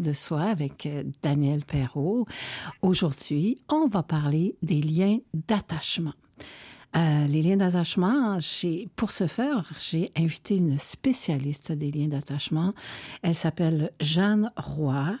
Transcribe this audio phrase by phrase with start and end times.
[0.00, 2.26] de soi avec euh, Daniel Perrault.
[2.82, 6.14] Aujourd'hui, on va parler des liens d'attachement.
[6.96, 8.38] Euh, les liens d'attachement,
[8.94, 12.72] pour ce faire, j'ai invité une spécialiste des liens d'attachement.
[13.20, 15.18] Elle s'appelle Jeanne Roy.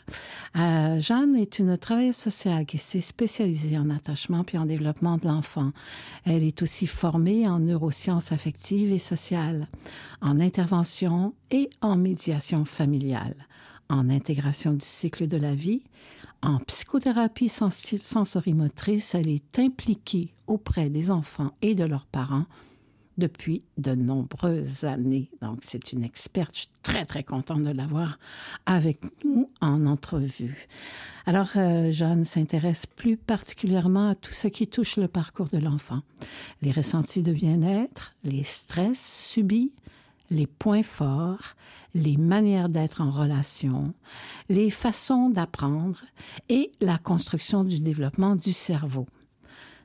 [0.56, 5.26] Euh, Jeanne est une travailleuse sociale qui s'est spécialisée en attachement puis en développement de
[5.26, 5.72] l'enfant.
[6.24, 9.68] Elle est aussi formée en neurosciences affectives et sociales,
[10.22, 13.36] en intervention et en médiation familiale
[13.88, 15.82] en intégration du cycle de la vie,
[16.42, 22.46] en psychothérapie sensorimotrice, elle est impliquée auprès des enfants et de leurs parents
[23.18, 25.30] depuis de nombreuses années.
[25.40, 26.54] Donc, c'est une experte.
[26.54, 28.18] Je suis très, très contente de l'avoir
[28.66, 30.68] avec nous en entrevue.
[31.24, 36.02] Alors, euh, Jeanne s'intéresse plus particulièrement à tout ce qui touche le parcours de l'enfant.
[36.62, 39.72] Les ressentis de bien-être, les stress subis,
[40.30, 41.54] les points forts,
[41.94, 43.94] les manières d'être en relation,
[44.48, 46.02] les façons d'apprendre
[46.48, 49.06] et la construction du développement du cerveau.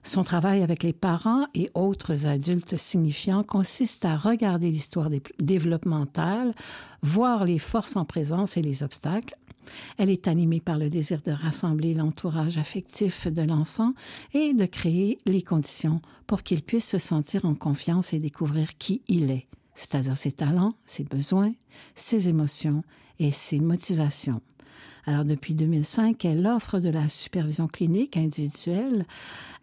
[0.04, 6.56] Son travail avec les parents et autres adultes signifiants consiste à regarder l'histoire développementale,
[7.04, 9.36] voir les forces en présence et les obstacles.
[10.00, 13.94] Elle est animée par le désir de rassembler l'entourage affectif de l'enfant
[14.34, 19.04] et de créer les conditions pour qu'il puisse se sentir en confiance et découvrir qui
[19.08, 21.54] il est c'est-à-dire ses talents, ses besoins,
[21.96, 22.84] ses émotions
[23.20, 24.42] et ses motivations.
[25.06, 29.06] Alors, depuis 2005, elle offre de la supervision clinique individuelle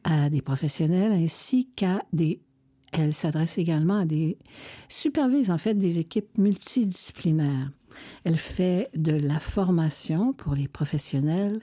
[0.04, 2.40] à des professionnels ainsi qu'à des
[2.92, 4.38] elle s'adresse également à des
[4.88, 7.70] supervise en fait des équipes multidisciplinaires.
[8.24, 11.60] Elle fait de la formation pour les professionnels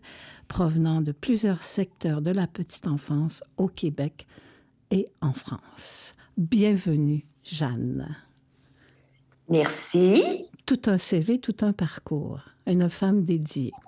[0.48, 4.28] provenant de plusieurs secteurs de la petite enfance au Québec
[4.92, 6.16] et en France.
[6.38, 8.16] Bienvenue, Jeanne.
[9.50, 10.46] Merci.
[10.66, 12.40] Tout un CV, tout un parcours.
[12.66, 13.74] Une femme dédiée.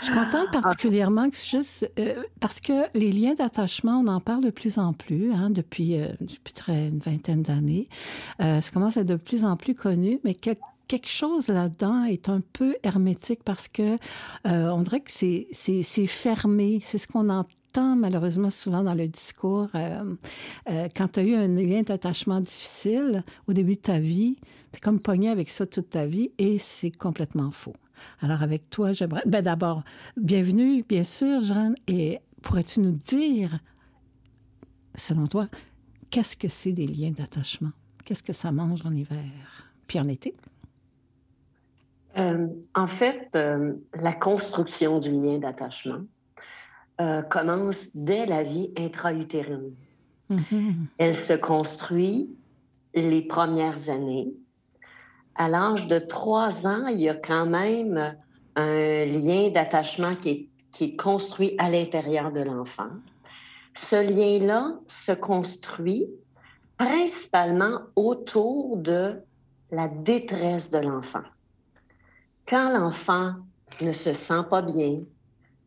[0.00, 4.44] Je suis contente particulièrement que juste euh, parce que les liens d'attachement, on en parle
[4.44, 6.08] de plus en plus hein, depuis, euh,
[6.68, 7.88] une vingtaine d'années.
[8.40, 12.28] Euh, ça commence à être de plus en plus connu, mais quelque chose là-dedans est
[12.28, 13.96] un peu hermétique parce que
[14.44, 16.80] on dirait que c'est fermé.
[16.82, 17.48] C'est ce qu'on entend
[17.82, 20.14] malheureusement souvent dans le discours, euh,
[20.70, 24.36] euh, quand tu as eu un lien d'attachement difficile au début de ta vie,
[24.72, 27.74] tu es comme pogné avec ça toute ta vie et c'est complètement faux.
[28.20, 29.22] Alors avec toi, j'aimerais...
[29.26, 29.82] Ben d'abord,
[30.16, 33.58] bienvenue, bien sûr, Jeanne, et pourrais-tu nous dire,
[34.94, 35.48] selon toi,
[36.10, 37.72] qu'est-ce que c'est des liens d'attachement?
[38.04, 40.34] Qu'est-ce que ça mange en hiver, puis en été?
[42.16, 43.36] Euh, en fait,
[43.94, 46.02] la construction du lien d'attachement,
[47.00, 49.74] euh, commence dès la vie intra-utérine.
[50.30, 50.74] Mm-hmm.
[50.98, 52.30] Elle se construit
[52.94, 54.32] les premières années.
[55.34, 58.14] À l'âge de trois ans, il y a quand même
[58.56, 62.90] un lien d'attachement qui est, qui est construit à l'intérieur de l'enfant.
[63.74, 66.06] Ce lien-là se construit
[66.76, 69.16] principalement autour de
[69.70, 71.22] la détresse de l'enfant.
[72.46, 73.34] Quand l'enfant
[73.80, 75.00] ne se sent pas bien,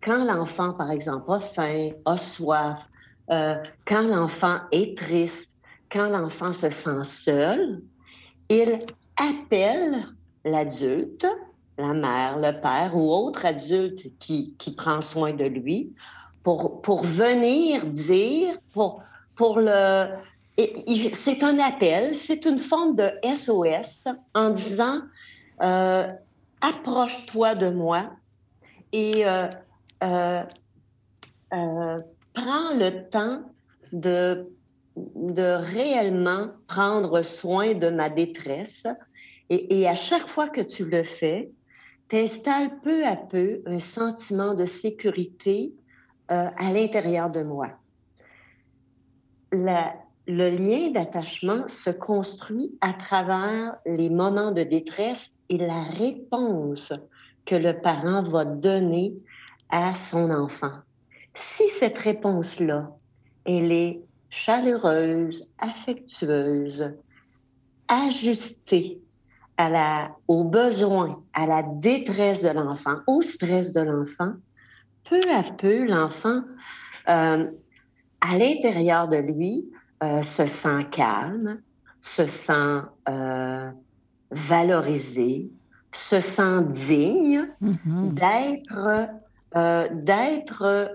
[0.02, 2.88] quand l'enfant, par exemple, a faim, a soif,
[3.30, 5.50] euh, quand l'enfant est triste,
[5.92, 7.82] quand l'enfant se sent seul,
[8.50, 8.80] il
[9.18, 10.08] appelle
[10.46, 11.26] l'adulte,
[11.78, 15.94] la mère, le père ou autre adulte qui, qui prend soin de lui
[16.44, 19.04] pour, pour venir dire, pour,
[19.36, 20.08] pour le...
[21.14, 25.02] C'est un appel, c'est une forme de SOS en disant
[25.62, 26.08] euh,
[26.62, 28.10] approche-toi de moi
[28.92, 29.48] et euh,
[30.04, 30.44] euh,
[31.54, 31.98] euh,
[32.34, 33.42] prends le temps
[33.92, 34.48] de,
[34.96, 38.88] de réellement prendre soin de ma détresse.
[39.50, 41.50] Et, à chaque fois que tu le fais,
[42.10, 45.74] t'installes peu à peu un sentiment de sécurité
[46.32, 47.70] euh, à l'intérieur de moi.
[49.52, 56.92] Le lien d'attachement se construit à travers les moments de détresse et la réponse
[57.46, 59.16] que le parent va donner
[59.70, 60.72] à son enfant.
[61.34, 62.90] Si cette réponse-là,
[63.46, 66.94] elle est chaleureuse, affectueuse,
[67.88, 69.02] ajustée
[69.58, 74.34] à la, aux besoins, à la détresse de l'enfant, au stress de l'enfant,
[75.10, 76.42] peu à peu, l'enfant,
[77.10, 77.50] euh,
[78.22, 79.66] à l'intérieur de lui,
[80.04, 81.60] euh, se sent calme,
[82.02, 83.72] se sent euh,
[84.32, 85.50] valorisé,
[85.92, 88.14] se sent digne mm-hmm.
[88.14, 89.10] d'être
[89.56, 90.88] euh, d'être euh,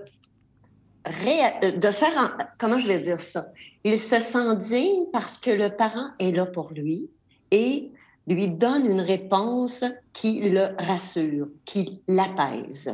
[1.05, 3.47] de faire, comment je vais dire ça?
[3.83, 7.09] Il se sent digne parce que le parent est là pour lui
[7.51, 7.91] et
[8.27, 9.83] lui donne une réponse
[10.13, 12.93] qui le rassure, qui l'apaise.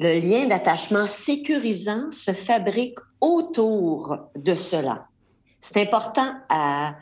[0.00, 5.06] Le lien d'attachement sécurisant se fabrique autour de cela.
[5.60, 6.96] C'est important à,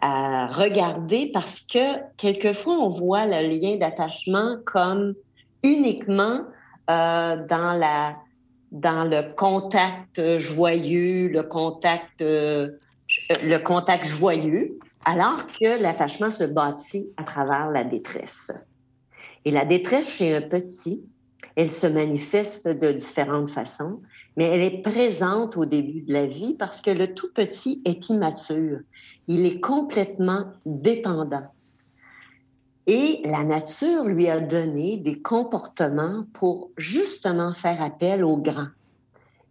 [0.00, 5.14] regarder parce que quelquefois on voit le lien d'attachement comme
[5.64, 6.42] uniquement
[6.90, 7.36] euh,
[8.70, 12.68] dans le contact joyeux, euh,
[13.42, 18.50] le contact joyeux, alors que l'attachement se bâtit à travers la détresse.
[19.44, 21.02] Et la détresse chez un petit,
[21.56, 24.00] elle se manifeste de différentes façons,
[24.36, 28.08] mais elle est présente au début de la vie parce que le tout petit est
[28.08, 28.78] immature.
[29.26, 31.48] Il est complètement dépendant.
[32.88, 38.70] Et la nature lui a donné des comportements pour justement faire appel aux grands.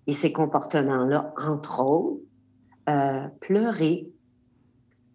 [0.07, 2.21] Et ces comportements-là, entre autres,
[2.89, 4.07] euh, pleurer,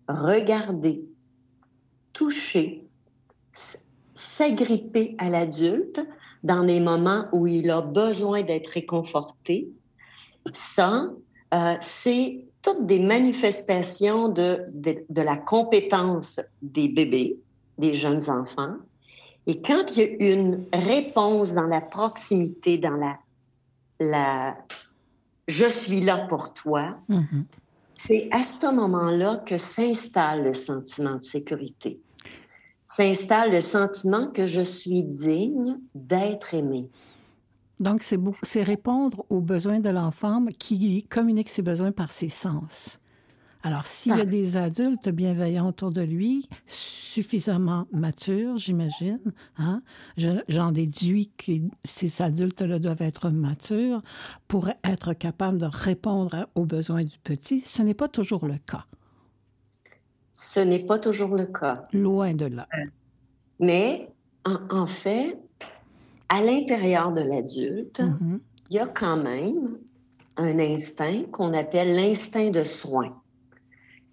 [0.06, 1.04] regarder,
[2.12, 2.86] toucher,
[4.14, 6.00] s'agripper à l'adulte
[6.44, 9.68] dans des moments où il a besoin d'être réconforté.
[10.52, 11.10] Ça,
[11.54, 17.36] euh, c'est toutes des manifestations de, de, la compétence des bébés,
[17.78, 18.76] des jeunes enfants.
[19.46, 23.18] Et quand il y a une réponse dans la proximité, dans la,
[23.98, 24.56] la
[25.48, 27.44] je suis là pour toi, mm-hmm.
[27.94, 32.00] c'est à ce moment-là que s'installe le sentiment de sécurité
[32.94, 36.90] s'installe le sentiment que je suis digne d'être aimé.
[37.80, 43.00] Donc, c'est répondre aux besoins de l'enfant qui communique ses besoins par ses sens.
[43.64, 44.24] Alors, s'il y a ah.
[44.24, 49.20] des adultes bienveillants autour de lui, suffisamment matures, j'imagine,
[49.56, 49.82] hein?
[50.48, 51.52] j'en déduis que
[51.84, 54.02] ces adultes-là doivent être matures
[54.48, 57.60] pour être capables de répondre aux besoins du petit.
[57.60, 58.84] Ce n'est pas toujours le cas.
[60.32, 61.86] Ce n'est pas toujours le cas.
[61.92, 62.66] Loin de là.
[63.60, 64.08] Mais
[64.44, 65.38] en, fait,
[66.28, 68.38] à l'intérieur de l'adulte, mm-hmm.
[68.70, 69.78] il y a quand même
[70.36, 73.21] un instinct qu'on appelle l'instinct de soin.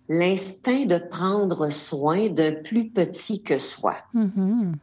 [0.10, 3.96] L'instinct de prendre soin d'un plus petit que soi.
[4.16, 4.74] Mm-hmm.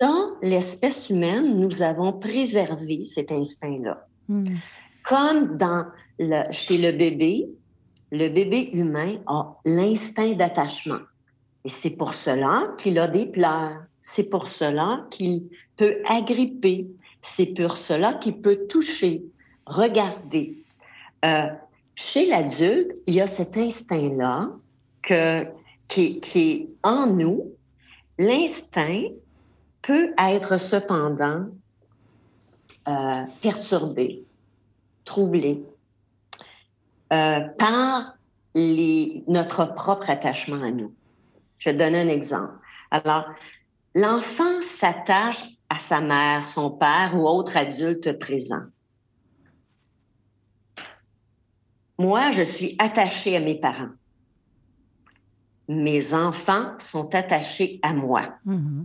[0.00, 4.06] Dans l'espèce humaine, nous avons préservé cet instinct-là.
[4.28, 4.56] Mm.
[5.04, 5.84] Comme dans
[6.18, 7.50] le, chez le bébé,
[8.10, 11.00] le bébé humain a l'instinct d'attachement.
[11.64, 13.82] Et c'est pour cela qu'il a des pleurs.
[14.02, 15.44] C'est pour cela qu'il
[15.76, 16.88] peut agripper.
[17.20, 19.24] C'est pour cela qu'il peut toucher,
[19.66, 20.64] regarder.
[21.24, 21.46] Euh,
[21.94, 24.50] chez l'adulte, il y a cet instinct-là
[25.02, 25.46] que,
[25.88, 27.54] qui, est en nous.
[28.18, 29.04] L'instinct
[29.82, 31.46] peut être cependant
[32.88, 34.24] euh, perturbé,
[35.04, 35.62] troublé.
[37.12, 38.14] Euh, par
[38.54, 40.94] les, notre propre attachement à nous.
[41.58, 42.54] Je vais donner un exemple.
[42.92, 43.24] Alors,
[43.94, 48.62] l'enfant s'attache à sa mère, son père ou autre adulte présent.
[51.98, 53.90] Moi, je suis attachée à mes parents.
[55.70, 58.34] Mes enfants sont attachés à moi.
[58.44, 58.84] Mm-hmm.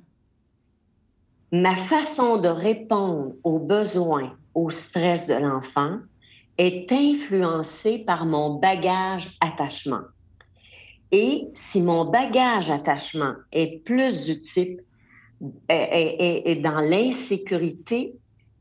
[1.53, 5.97] Ma façon de répondre aux besoins, au stress de l'enfant
[6.59, 10.03] est influencé par mon bagage attachement.
[11.11, 14.79] Et si mon bagage attachement est plus du type
[15.69, 18.13] est, dans l'insécurité,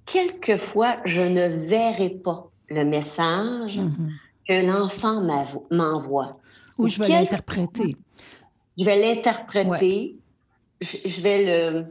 [0.06, 4.10] quelquefois je ne verrai pas le message mm-hmm.
[4.48, 5.20] que l'enfant
[5.70, 6.38] m'envoie.
[6.78, 7.96] Ou je vais l'interpréter.
[8.78, 10.16] Je vais l'interpréter.
[10.80, 11.86] Je, vais le,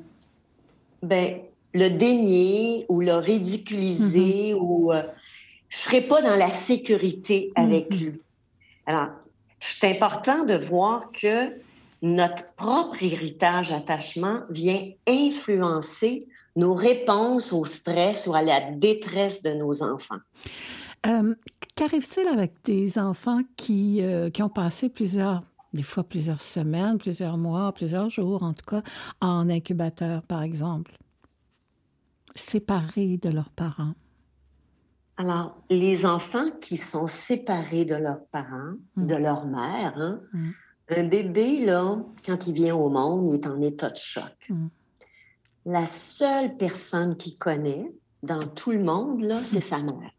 [1.01, 1.39] ben,
[1.73, 4.59] le dénier ou le ridiculiser mm-hmm.
[4.59, 5.03] ou euh,
[5.69, 7.99] je serai pas dans la sécurité avec mm-hmm.
[7.99, 8.21] lui.
[8.85, 9.07] Alors,
[9.59, 11.53] c'est important de voir que
[12.01, 19.53] notre propre héritage attachement vient influencer nos réponses au stress ou à la détresse de
[19.53, 20.19] nos enfants.
[21.05, 21.35] Euh,
[21.75, 25.41] Qu'arrive-t-il avec des enfants qui, euh, qui ont passé plusieurs,
[25.73, 28.83] des fois plusieurs semaines, plusieurs mois, plusieurs jours en tout cas,
[29.21, 30.95] en incubateur par exemple,
[32.35, 33.93] séparés de leurs parents?
[35.17, 39.07] Alors, les enfants qui sont séparés de leurs parents, mm.
[39.07, 40.49] de leur mère, hein, mm.
[40.97, 44.47] un bébé, là, quand il vient au monde, il est en état de choc.
[44.49, 44.67] Mm.
[45.65, 47.91] La seule personne qu'il connaît
[48.21, 50.11] dans tout le monde, là, c'est sa mère.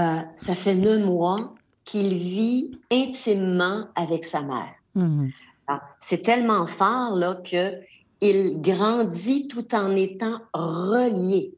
[0.00, 1.54] Euh, ça fait neuf mois
[1.84, 4.74] qu'il vit intimement avec sa mère.
[6.00, 11.54] C'est tellement fort là, qu'il grandit tout en étant relié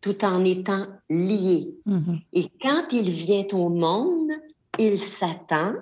[0.00, 1.74] tout en étant lié.
[1.86, 2.22] Mm-hmm.
[2.32, 4.30] Et quand il vient au monde,
[4.78, 5.74] il s'attend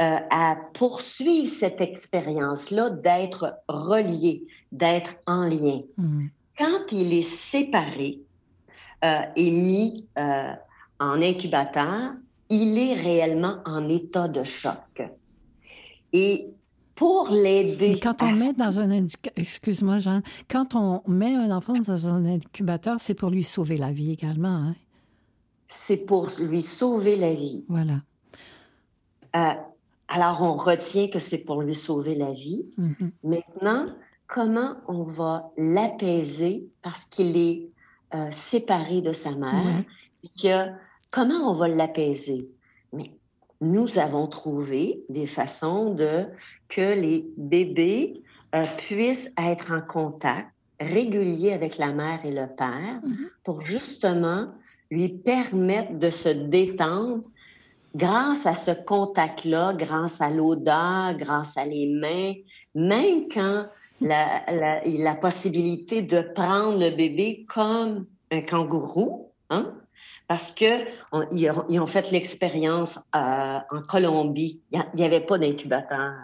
[0.00, 5.80] euh, à poursuivre cette expérience-là d'être relié, d'être en lien.
[5.96, 6.26] Mm.
[6.58, 8.20] Quand il est séparé
[9.04, 10.52] euh, et mis euh,
[11.00, 12.12] en incubateur,
[12.48, 15.02] il est réellement en état de choc.
[16.12, 16.48] Et
[16.94, 18.00] pour l'aider.
[18.02, 18.90] Quand on met dans un
[19.36, 23.92] excuse-moi Jean, quand on met un enfant dans un incubateur, c'est pour lui sauver la
[23.92, 24.48] vie également.
[24.48, 24.74] Hein?
[25.68, 27.64] C'est pour lui sauver la vie.
[27.68, 28.00] Voilà.
[30.08, 32.64] Alors, on retient que c'est pour lui sauver la vie.
[32.78, 33.10] Mm-hmm.
[33.24, 33.86] Maintenant,
[34.26, 37.68] comment on va l'apaiser parce qu'il est
[38.14, 39.84] euh, séparé de sa mère?
[40.42, 40.70] Que,
[41.10, 42.48] comment on va l'apaiser?
[42.92, 43.10] Mais
[43.60, 46.26] nous avons trouvé des façons de
[46.68, 48.22] que les bébés
[48.54, 50.48] euh, puissent être en contact
[50.80, 53.28] régulier avec la mère et le père mm-hmm.
[53.44, 54.48] pour justement
[54.90, 57.22] lui permettre de se détendre
[57.94, 62.34] grâce à ce contact-là, grâce à l'odeur, grâce à les mains,
[62.74, 63.66] même quand
[64.02, 64.44] la,
[64.84, 69.72] la, possibilité de prendre le bébé comme un kangourou, hein?
[70.28, 70.84] Parce que
[71.32, 74.60] ils, ont, fait l'expérience euh, en Colombie.
[74.72, 76.14] Il n'y avait pas d'incubateur.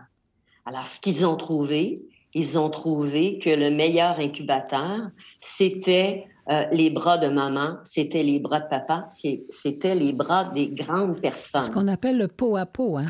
[0.67, 2.03] Alors, ce qu'ils ont trouvé,
[2.35, 8.41] ils ont trouvé que le meilleur incubateur, c'était euh, les bras de maman, c'était les
[8.41, 9.09] bras de papa,
[9.51, 11.63] c'était les bras des grandes personnes.
[11.63, 13.07] Ce qu'on appelle le pot à pot, hein?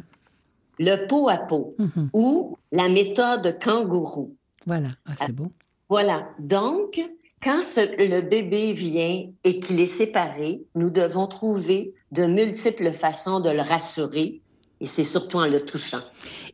[0.79, 2.11] Le pot à pot, mhm.
[2.13, 4.37] ou la méthode kangourou.
[4.67, 5.53] Voilà, ah, c'est beau.
[5.89, 6.29] Voilà.
[6.39, 7.01] Donc,
[7.43, 13.51] quand le bébé vient et qu'il est séparé, nous devons trouver de multiples façons de
[13.51, 14.41] le rassurer,
[14.81, 16.03] et c'est surtout en le touchant.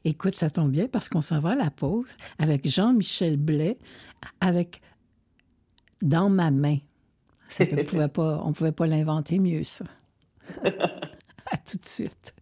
[0.04, 3.78] Écoute, ça tombe bien parce qu'on s'en va à la pause avec Jean-Michel Blais,
[4.40, 4.80] avec
[6.02, 6.78] dans ma main.
[7.48, 9.84] Ça on ne pouvait pas l'inventer mieux, ça.
[10.64, 12.34] à tout de suite.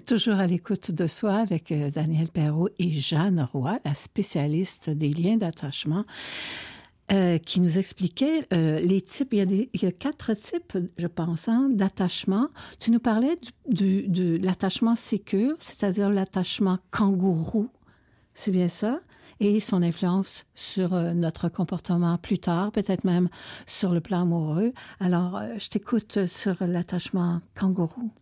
[0.00, 5.10] Toujours à l'écoute de soi avec euh, Daniel Perrault et Jeanne Roy, la spécialiste des
[5.10, 6.04] liens d'attachement.
[7.12, 9.32] Euh, qui nous expliquait euh, les types.
[9.32, 12.46] Il y, a quatre types, je pense, hein, d'attachement.
[12.78, 13.34] Tu nous parlais
[13.66, 17.68] de l'attachement sécure, c'est-à-dire l'attachement kangourou.
[18.34, 19.00] C'est bien ça?
[19.40, 23.28] Et son influence sur notre comportement plus tard, peut-être même
[23.66, 24.72] sur le plan amoureux.
[25.00, 28.12] Alors, je t'écoute sur l'attachement kangourou.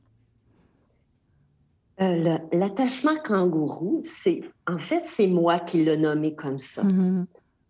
[2.00, 6.82] Euh, l'attachement kangourou, c'est en fait c'est moi qui l'ai nommé comme ça.
[6.82, 7.24] Mm-hmm.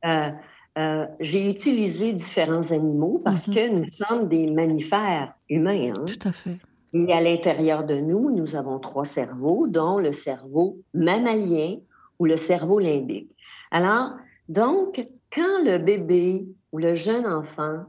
[0.04, 0.30] euh,
[0.76, 3.54] euh, j'ai utilisé différents animaux parce mm-hmm.
[3.54, 5.92] que nous sommes des mammifères humains.
[5.96, 6.04] Hein?
[6.06, 6.58] Tout à fait.
[6.92, 11.76] Et à l'intérieur de nous, nous avons trois cerveaux, dont le cerveau mammalien
[12.18, 13.30] ou le cerveau limbique.
[13.70, 14.12] Alors,
[14.48, 17.84] donc, quand le bébé ou le jeune enfant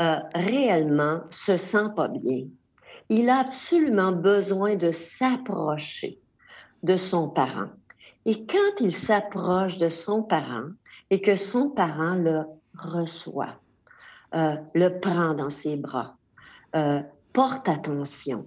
[0.00, 2.44] euh, réellement se sent pas bien,
[3.08, 6.18] il a absolument besoin de s'approcher
[6.82, 7.68] de son parent.
[8.24, 10.70] Et quand il s'approche de son parent
[11.10, 12.42] et que son parent le
[12.76, 13.60] reçoit,
[14.34, 16.16] euh, le prend dans ses bras,
[16.74, 17.00] euh,
[17.32, 18.46] porte attention,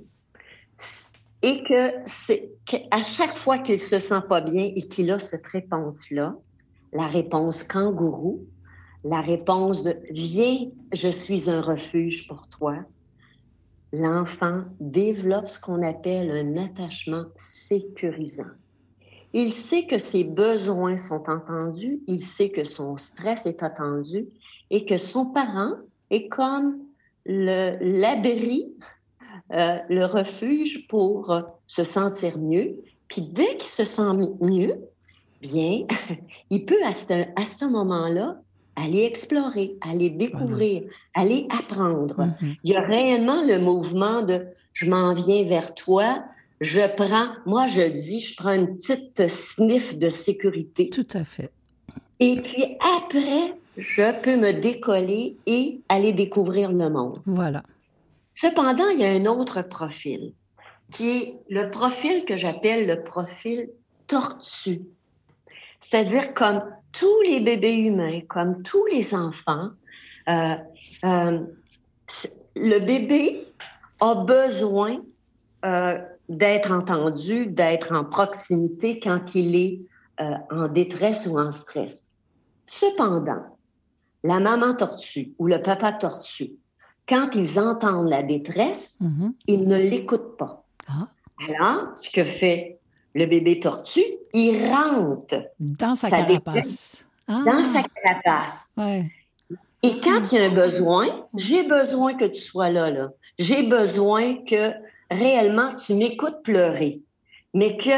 [1.42, 5.48] et que c'est qu'à chaque fois qu'il se sent pas bien et qu'il a cette
[5.48, 6.36] réponse-là,
[6.92, 8.46] la réponse kangourou,
[9.06, 12.76] la réponse de viens, je suis un refuge pour toi,
[13.92, 18.52] l'enfant développe ce qu'on appelle un attachement sécurisant.
[19.34, 24.28] Il sait que ses besoins sont entendus, il sait que son stress est attendu
[24.72, 25.76] et que son parent
[26.10, 26.80] est comme
[27.26, 28.74] l'abri,
[29.54, 32.78] euh, le refuge pour euh, se sentir mieux.
[33.08, 34.76] Puis dès qu'il se sent mieux,
[35.42, 35.86] bien,
[36.50, 38.42] il peut à ce, à ce moment-là
[38.80, 42.16] aller explorer, aller découvrir, aller apprendre.
[42.16, 42.58] Mm-hmm.
[42.64, 46.24] Il y a réellement le mouvement de je m'en viens vers toi,
[46.62, 50.90] je prends, moi je dis, je prends une petite sniff de sécurité.
[50.90, 51.52] Tout à fait.
[52.20, 57.22] Et puis après, je peux me décoller et aller découvrir le monde.
[57.26, 57.64] Voilà.
[58.36, 60.34] Cependant, il y a un autre profil,
[60.92, 63.70] qui est le profil que j'appelle le profil
[64.08, 64.82] tortue.
[65.82, 69.70] C'est-à-dire comme tous les bébés humains, comme tous les enfants,
[70.28, 70.56] euh,
[71.06, 71.40] euh,
[72.56, 73.48] le bébé
[74.00, 75.02] a besoin
[75.66, 76.00] euh,
[76.30, 79.82] d'être entendu, d'être en proximité quand il est
[80.52, 82.12] en détresse ou en stress.
[82.68, 83.58] Cependant,
[84.26, 86.52] la maman tortue ou le papa tortue,
[87.08, 89.32] quand ils entendent la détresse, mm-hmm.
[89.48, 90.66] ils ne l'écoutent pas.
[90.90, 91.08] Ah.
[91.48, 92.79] Alors, ce que fait
[93.16, 97.08] le bébé tortue, il rentre dans sa, carapace.
[97.28, 97.42] Ah.
[97.46, 98.70] Dans sa carapace.
[99.82, 103.10] Et quand il y a un besoin, j'ai besoin que tu sois là, là.
[103.38, 104.74] J'ai besoin que
[105.10, 107.02] réellement tu m'écoutes pleurer.
[107.54, 107.90] Mais que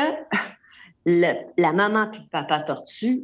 [1.06, 3.24] la maman et le papa tortue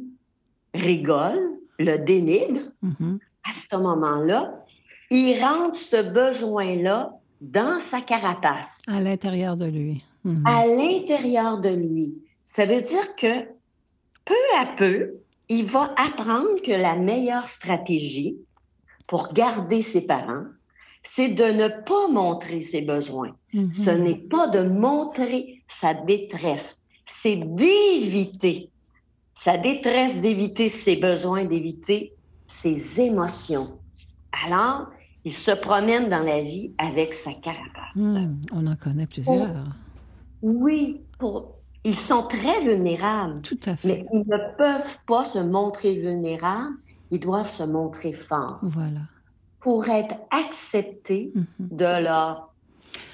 [0.74, 2.70] rigolent, le dénigrent.
[2.84, 3.18] Mm-hmm.
[3.44, 4.64] À ce moment-là,
[5.10, 8.82] il rentre ce besoin-là dans sa carapace.
[8.86, 10.04] À l'intérieur de lui.
[10.28, 10.46] Mhm.
[10.46, 12.14] à l'intérieur de lui.
[12.44, 13.44] Ça veut dire que
[14.26, 15.14] peu à peu,
[15.48, 18.36] il va apprendre que la meilleure stratégie
[19.06, 20.44] pour garder ses parents,
[21.02, 23.34] c'est de ne pas montrer ses besoins.
[23.54, 23.72] Mhm.
[23.72, 28.70] Ce n'est pas de montrer sa détresse, c'est d'éviter
[29.34, 32.12] sa détresse, d'éviter ses besoins, d'éviter
[32.46, 33.80] ses émotions.
[34.44, 34.88] Alors,
[35.24, 37.94] il se promène dans la vie avec sa carapace.
[37.94, 39.64] Hmm, on en connaît plusieurs.
[40.42, 41.56] Oui, pour...
[41.84, 43.42] ils sont très vulnérables.
[43.42, 43.88] Tout à fait.
[43.88, 46.76] Mais ils ne peuvent pas se montrer vulnérables,
[47.10, 48.58] ils doivent se montrer forts.
[48.62, 49.00] Voilà.
[49.60, 51.46] Pour être acceptés mhm.
[51.58, 52.47] de leur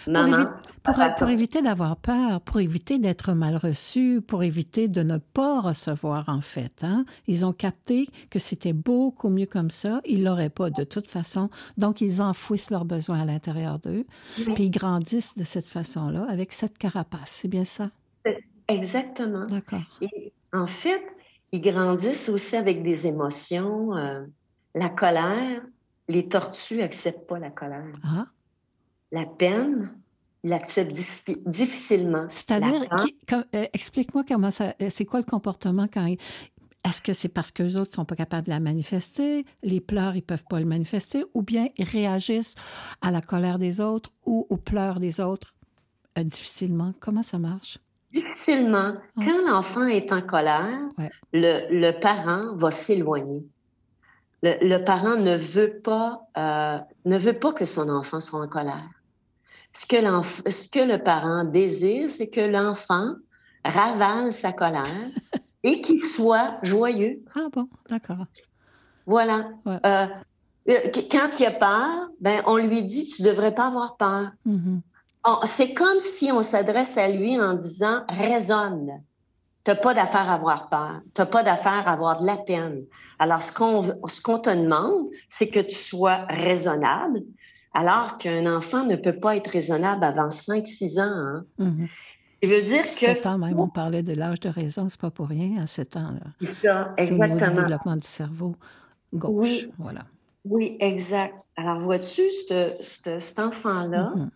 [0.06, 0.44] Maman,
[0.82, 5.60] pour, pour, éviter d'avoir peur, pour éviter d'être mal reçu, pour éviter de ne pas
[5.60, 6.82] recevoir en fait.
[6.82, 7.06] Hein?
[7.26, 10.00] Ils ont capté que c'était beaucoup mieux comme ça.
[10.04, 11.48] Ils l'auraient pas de toute façon.
[11.78, 14.04] Donc, ils enfouissent leurs besoins à l'intérieur d'eux.
[14.34, 17.40] Puis ils grandissent de cette façon-là, avec cette carapace.
[17.42, 17.90] C'est bien ça?
[18.68, 19.46] Exactement.
[19.46, 19.82] D'accord.
[20.52, 21.02] En fait,
[21.52, 23.96] ils grandissent aussi avec des émotions.
[23.96, 24.24] Euh,
[24.74, 25.62] la colère,
[26.08, 27.92] les tortues n'acceptent pas la colère.
[28.02, 28.26] Ah
[29.14, 29.94] la peine,
[30.42, 30.92] il accepte
[31.46, 32.26] difficilement.
[32.28, 32.82] C'est-à-dire,
[33.32, 36.06] euh, explique-moi comment ça, euh, c'est quoi le comportement quand
[36.86, 40.16] est-ce que c'est parce que les autres sont pas capables de la manifester, les pleurs
[40.16, 42.56] ils peuvent pas le manifester, ou bien ils réagissent
[43.00, 45.54] à la colère des autres ou aux pleurs des autres
[46.18, 46.92] euh, difficilement?
[47.00, 47.78] Comment ça marche?
[48.12, 48.94] Difficilement.
[49.16, 50.78] Quand l'enfant est en colère,
[51.32, 53.44] le, parent va s'éloigner.
[54.42, 58.88] Le, parent ne veut pas ne veut pas que son enfant soit en colère.
[59.74, 63.14] Ce que, ce que le parent désire, c'est que l'enfant
[63.64, 65.10] ravale sa colère
[65.64, 67.22] et qu'il soit joyeux.
[67.34, 68.26] Ah bon, d'accord.
[69.06, 69.48] Voilà.
[69.66, 69.78] Euh,
[70.68, 70.78] euh,
[71.10, 74.30] quand il a peur, ben, on lui dit, tu ne devrais pas avoir peur.
[74.46, 74.80] Mm-hmm.
[75.46, 79.02] C'est comme si on s'adresse à lui en disant, raisonne.
[79.64, 81.00] Tu n'as pas d'affaire à avoir peur.
[81.14, 82.84] Tu n'as pas d'affaire à avoir de la peine.
[83.18, 87.22] Alors, ce qu'on ce qu'on te demande, c'est que tu sois raisonnable,
[87.74, 91.44] alors qu'un enfant ne peut pas être raisonnable avant 5-6 ans.
[91.58, 91.86] Hein?
[92.40, 92.88] Il veut dire que.
[92.88, 95.96] 7 ans même, on parlait de l'âge de raison, c'est pas pour rien à 7
[95.96, 96.14] ans.
[96.40, 97.38] C'est ça, exactement.
[97.38, 98.54] C'est le développement du cerveau
[99.12, 99.48] gauche.
[99.48, 99.72] Oui.
[99.78, 100.04] Voilà.
[100.44, 101.34] Oui, exact.
[101.56, 102.22] Alors, vois-tu,
[102.82, 104.28] cet enfant-là, mm-hmm.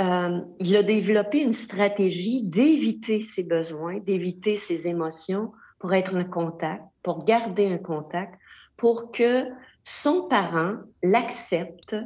[0.00, 6.24] euh, il a développé une stratégie d'éviter ses besoins, d'éviter ses émotions pour être en
[6.24, 8.38] contact, pour garder un contact,
[8.76, 9.48] pour que
[9.82, 11.96] son parent l'accepte,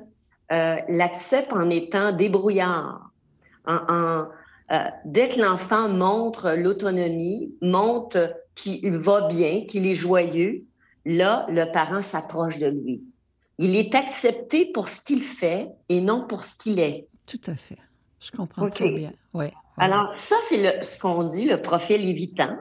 [0.52, 3.10] euh, l'accepte en étant débrouillard,
[3.66, 4.26] en,
[4.72, 10.64] euh, dès que l'enfant montre l'autonomie, montre qu'il va bien, qu'il est joyeux,
[11.04, 13.02] là, le parent s'approche de lui.
[13.58, 17.06] Il est accepté pour ce qu'il fait et non pour ce qu'il est.
[17.26, 17.78] Tout à fait.
[18.20, 19.12] Je comprends très bien.
[19.34, 22.56] Ouais, Alors, ça, c'est ce qu'on dit le profil évitant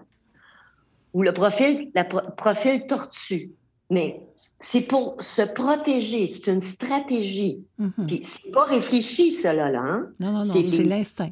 [1.14, 3.52] ou le profil, la profil tortue.
[3.90, 4.22] Mais
[4.60, 7.64] c'est pour se protéger, c'est une stratégie.
[7.80, 8.22] Mm-hmm.
[8.24, 9.82] C'est pas réfléchi, cela, là.
[9.82, 10.08] Hein?
[10.20, 11.32] Non, non, non, c'est l'instinct.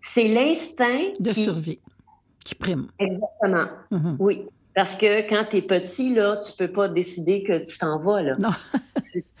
[0.00, 1.12] C'est l'instinct.
[1.20, 1.80] De survie
[2.44, 2.88] qui prime.
[2.98, 3.66] Exactement.
[3.92, 4.16] Mm-hmm.
[4.18, 4.42] Oui.
[4.74, 8.22] Parce que quand tu es petit, là, tu peux pas décider que tu t'en vas.
[8.22, 8.36] Là.
[8.38, 8.50] Non.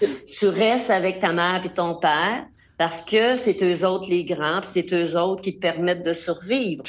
[0.38, 2.44] tu, restes avec ta mère et ton père
[2.76, 6.12] parce que c'est eux autres les grands, puis c'est eux autres qui te permettent de
[6.12, 6.84] survivre.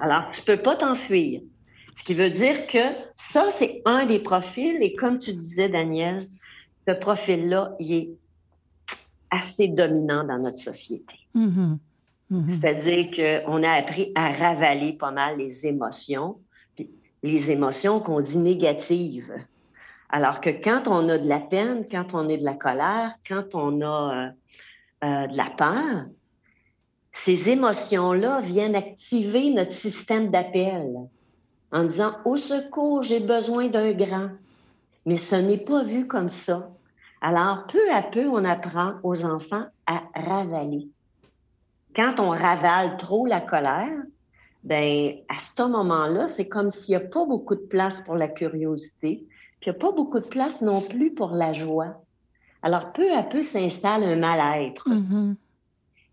[0.00, 1.40] Alors, tu peux pas t'enfuir.
[1.94, 2.78] Ce qui veut dire que
[3.16, 4.82] ça, c'est un des profils.
[4.82, 6.28] Et comme tu disais, Daniel,
[6.86, 8.10] ce profil-là, il est
[9.30, 11.14] assez dominant dans notre société.
[11.36, 11.78] Mm-hmm.
[12.32, 12.60] Mm-hmm.
[12.60, 16.38] C'est-à-dire qu'on a appris à ravaler pas mal les émotions,
[17.22, 19.32] les émotions qu'on dit négatives.
[20.10, 23.54] Alors que quand on a de la peine, quand on a de la colère, quand
[23.54, 24.30] on a euh,
[25.04, 26.06] euh, de la peur,
[27.12, 30.84] ces émotions-là viennent activer notre système d'appel
[31.74, 34.30] en disant Au secours, j'ai besoin d'un grand.
[35.04, 36.70] Mais ce n'est pas vu comme ça.
[37.20, 40.88] Alors, peu à peu, on apprend aux enfants à ravaler
[41.94, 44.02] quand on ravale trop la colère,
[44.64, 48.28] ben à ce moment-là, c'est comme s'il n'y a pas beaucoup de place pour la
[48.28, 49.26] curiosité,
[49.60, 52.02] puis il n'y a pas beaucoup de place non plus pour la joie.
[52.62, 54.88] Alors, peu à peu s'installe un mal-être.
[54.88, 55.34] Mm-hmm.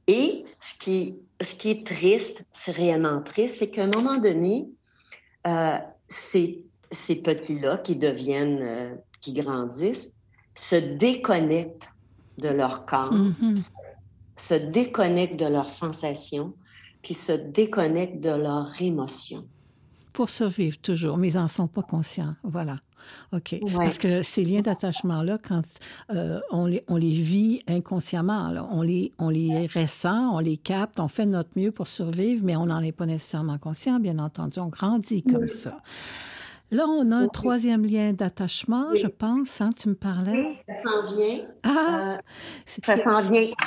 [0.08, 4.69] Et ce qui, ce qui est triste, c'est réellement triste, c'est qu'à un moment donné,
[5.47, 5.77] euh,
[6.08, 10.12] ces, ces petits-là qui deviennent, euh, qui grandissent,
[10.56, 11.89] se déconnectent
[12.38, 13.71] de leur corps, mm-hmm
[14.41, 16.54] se déconnectent de leurs sensations,
[17.01, 19.45] puis se déconnectent de leurs émotions.
[20.13, 22.36] Pour survivre toujours, mais ils n'en sont pas conscients.
[22.43, 22.80] Voilà.
[23.34, 23.60] OK.
[23.74, 25.62] Parce que ces liens d'attachement-là, quand
[26.12, 31.00] euh, on, les, on les vit inconsciemment, on, les, on les ressent, on les capte,
[31.00, 34.60] on fait notre mieux pour survivre, mais on n'en est pas nécessairement conscient, bien entendu.
[34.60, 35.78] On grandit comme ça.
[36.72, 39.60] Là, on a un troisième lien d'attachement, je pense.
[39.60, 40.58] Hein, tu me parlais.
[40.70, 41.40] Ça s'en vient.
[41.64, 42.18] Ah, euh,
[42.66, 43.50] ça s'en vient.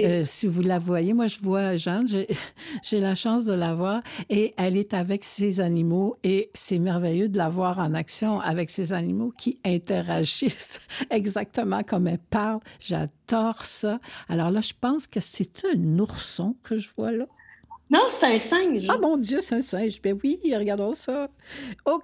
[0.00, 2.08] Euh, si vous la voyez, moi, je vois Jeanne.
[2.82, 7.28] J'ai la chance de la voir et elle est avec ses animaux et c'est merveilleux
[7.28, 10.80] de la voir en action avec ses animaux qui interagissent
[11.10, 12.60] exactement comme elle parle.
[12.80, 14.00] J'adore ça.
[14.30, 17.26] Alors là, je pense que c'est un ourson que je vois là.
[17.90, 18.86] Non, c'est un singe.
[18.88, 20.00] Ah mon Dieu, c'est un singe.
[20.02, 21.28] Ben oui, regardons ça.
[21.86, 22.02] OK.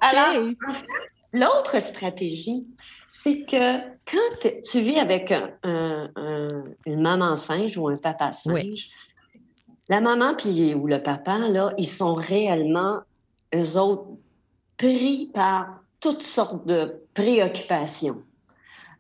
[1.33, 2.65] l'autre stratégie,
[3.09, 3.79] c'est que
[4.11, 5.33] quand tu vis avec
[5.65, 8.89] une maman singe ou un papa singe,
[9.89, 13.01] la maman puis, ou le papa, là, ils sont réellement,
[13.55, 14.07] eux autres,
[14.79, 18.23] pris par toutes sortes de préoccupations.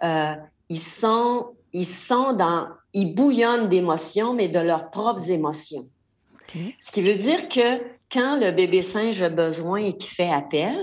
[0.03, 0.35] Euh,
[0.68, 5.88] ils sont, ils sont dans, ils bouillonnent d'émotions, mais de leurs propres émotions.
[6.79, 10.79] Ce qui veut dire que quand le bébé singe a besoin et qu'il fait appel,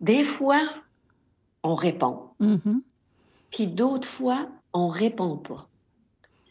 [0.00, 0.62] des fois,
[1.62, 2.30] on répond.
[2.40, 2.80] Mm-hmm.
[3.50, 5.68] Puis d'autres fois, on répond pas.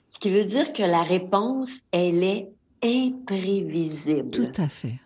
[0.10, 2.50] Ce qui veut dire que la réponse, elle est
[2.84, 4.32] imprévisible.
[4.32, 5.00] Tout à fait.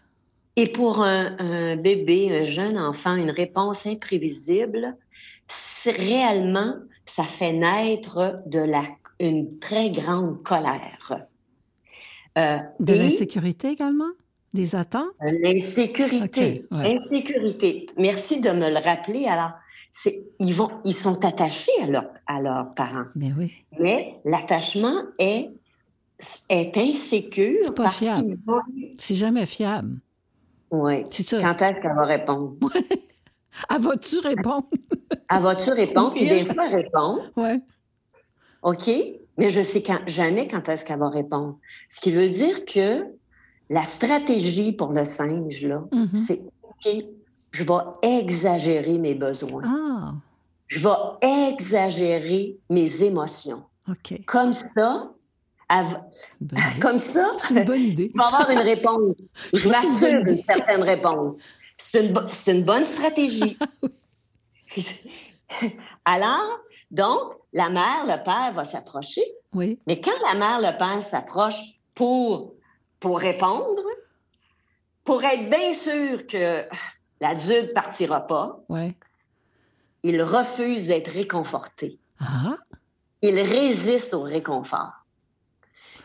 [0.56, 4.96] Et pour un, bébé, un jeune enfant, une réponse imprévisible,
[5.86, 8.86] réellement, ça fait naître de la,
[9.20, 11.28] une très grande colère.
[12.38, 14.12] Euh, de l'insécurité également?
[14.54, 15.12] Des attentes?
[15.22, 16.66] L'insécurité.
[16.72, 17.88] Insécurité.
[17.98, 19.26] Merci de me le rappeler.
[19.28, 19.52] Alors,
[20.40, 23.06] ils, vont, ils sont attachés à, leur, à leurs parents.
[23.16, 23.54] Mais oui.
[23.80, 25.50] Mais l'attachement est,
[26.50, 27.60] est insécure.
[27.64, 28.38] C'est pas fiable.
[28.98, 30.00] C'est jamais fiable.
[30.72, 31.06] Oui.
[31.12, 31.42] C'est ça.
[31.42, 32.56] Quand est-ce qu'elle va répondre?
[33.70, 34.68] Elle va-tu répondre?
[35.30, 36.14] Elle va-tu répondre?
[36.16, 37.22] Puis des fois, répondre.
[37.38, 37.62] Oui.
[38.64, 38.90] OK?
[39.38, 41.58] Mais je sais quand, jamais quand est-ce qu'elle va répondre.
[41.90, 43.06] Ce qui veut dire que
[43.70, 46.18] la stratégie pour le singe, là, mm-hmm.
[46.18, 47.06] c'est OK,
[47.52, 49.64] je vais exagérer mes besoins.
[49.66, 50.14] Ah.
[50.68, 53.64] Je vais exagérer mes émotions.
[53.90, 54.22] OK.
[54.26, 55.12] Comme ça,
[56.82, 58.12] comme ça, c'est une bonne idée.
[58.14, 59.16] je vais avoir une réponse.
[59.54, 61.40] je m'assure d'une certaine réponse.
[61.78, 62.16] C'est une,
[62.48, 63.58] une, bonne stratégie.
[66.06, 66.60] Alors,
[66.92, 69.24] donc, la mère, le père va s'approcher.
[69.54, 69.80] Oui.
[69.88, 71.60] Mais quand la mère, le père s'approche
[71.96, 72.54] pour,
[73.00, 73.82] pour répondre,
[75.06, 76.66] pour être bien sûr que
[77.22, 78.94] l'adulte ne partira pas, ouais.
[80.04, 81.98] il refuse d'être réconforté.
[82.20, 82.58] Ah.
[83.22, 84.92] Il résiste au réconfort.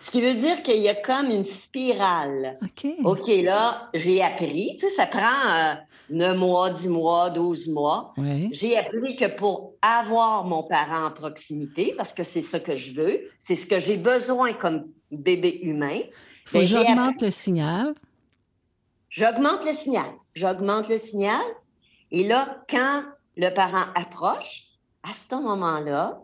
[0.01, 2.59] Ce qui veut dire qu'il y a comme une spirale.
[2.63, 2.93] OK.
[3.03, 4.77] OK, là, j'ai appris.
[4.79, 5.75] Tu sais, ça prend euh,
[6.11, 8.15] 9 mois, 10 mois, 12 mois.
[8.51, 12.93] J'ai appris que pour avoir mon parent en proximité, parce que c'est ce que je
[12.93, 16.01] veux, c'est ce que j'ai besoin comme bébé humain.
[16.45, 17.95] Faut que ben, j'augmente le signal.
[19.09, 20.11] J'augmente le signal.
[20.35, 21.43] J'augmente le signal.
[22.11, 23.05] Et là, quand
[23.37, 24.67] le parent approche,
[25.03, 26.21] à ce moment-là,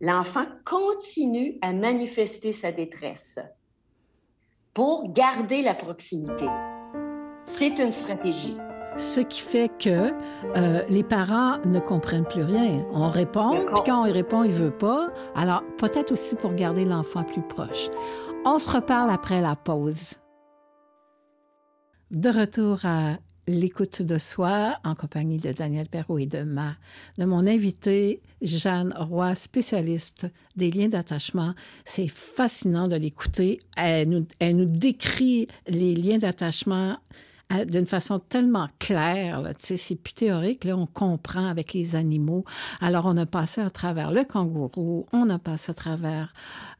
[0.00, 3.38] l'enfant continue à manifester sa détresse
[4.74, 6.46] pour garder la proximité.
[7.46, 8.56] C'est une stratégie.
[8.96, 10.12] Ce qui fait que
[10.56, 12.84] euh, les parents ne comprennent plus rien.
[12.92, 15.10] On répond, puis quand on répond, il veut pas.
[15.34, 17.90] Alors, peut-être aussi pour garder l'enfant plus proche.
[18.44, 20.16] On se reparle après la pause.
[22.10, 26.76] De retour à l'écoute de soi en compagnie de Daniel Perrault et de ma,
[27.18, 31.54] de mon invité Jeanne Roy, spécialiste des liens d'attachement.
[31.84, 33.58] C'est fascinant de l'écouter.
[33.76, 36.98] Elle nous, elle nous décrit les liens d'attachement
[37.66, 39.52] d'une façon tellement claire.
[39.58, 40.64] C'est plus théorique.
[40.64, 42.44] Là, on comprend avec les animaux.
[42.80, 46.32] Alors, on a passé à travers le kangourou, on a passé à travers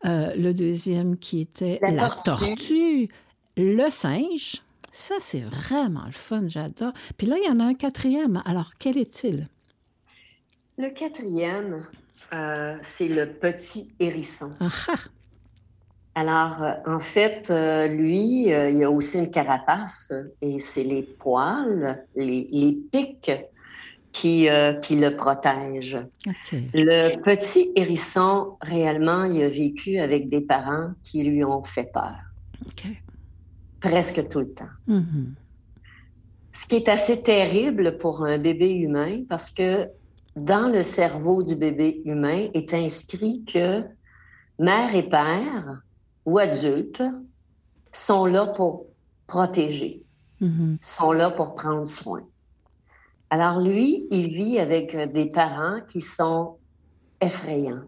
[0.05, 3.09] euh, le deuxième qui était la tortue,
[3.57, 6.93] le singe ça, c'est vraiment le fun, j'adore.
[7.17, 8.43] Puis là, il y en a un quatrième.
[8.45, 9.49] Alors, quel est-il?
[10.77, 11.87] Le quatrième,
[12.33, 14.55] euh, c'est le petit hérisson.
[16.19, 21.03] Alors, euh, en fait, euh, lui, il y a aussi une carapace et c'est les
[21.03, 23.31] poils, les, pics
[24.11, 24.49] qui,
[24.83, 26.05] qui le protègent.
[26.75, 32.17] Le petit hérisson, réellement, il a vécu avec des parents qui lui ont fait peur
[33.81, 34.75] presque tout le temps.
[34.89, 35.27] Mm-hmm.
[36.53, 39.89] Ce qui est assez terrible pour un bébé humain parce que
[40.37, 43.85] dans le cerveau du bébé humain est inscrit que
[44.59, 45.83] mère et père
[46.29, 47.03] ou adultes
[47.91, 48.87] sont là pour
[49.27, 50.03] protéger,
[50.43, 50.77] mm-hmm.
[50.83, 52.23] sont là pour prendre soin.
[53.31, 56.57] Alors lui, il vit avec des parents qui sont
[57.23, 57.85] effrayants.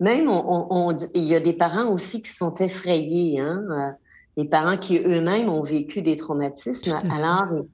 [0.00, 3.40] Même, on, il y a des parents aussi qui sont effrayés.
[3.40, 3.64] Hein?
[3.70, 3.90] Euh,
[4.36, 7.64] les parents qui eux-mêmes ont vécu des traumatismes, alors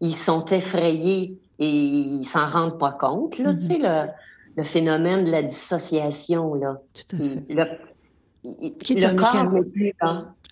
[0.00, 3.38] ils sont effrayés et ils s'en rendent pas compte.
[3.38, 4.12] Là, Tu sais, mm-hmm.
[4.56, 6.80] le, phénomène de la dissociation, là.
[6.94, 7.44] Tout à fait.
[7.48, 7.64] Le,
[8.42, 9.92] qui est un, corps plus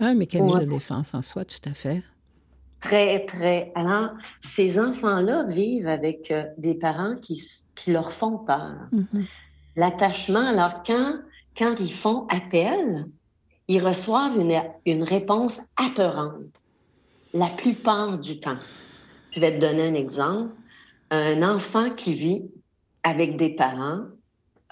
[0.00, 2.02] un mécanisme de défense en soi, tout à fait.
[2.80, 3.72] Très, très.
[3.74, 7.42] Alors, ces enfants-là vivent avec euh, des parents qui,
[7.74, 8.76] qui, leur font peur.
[8.92, 9.26] Mm-hmm.
[9.76, 11.18] L'attachement, alors quand,
[11.56, 13.06] quand ils font appel,
[13.68, 14.38] ils reçoivent
[14.86, 16.42] une, réponse apeurante
[17.34, 18.56] la plupart du temps.
[19.30, 20.54] Je vais te donner un exemple.
[21.10, 22.50] Un enfant qui vit
[23.02, 24.04] avec des parents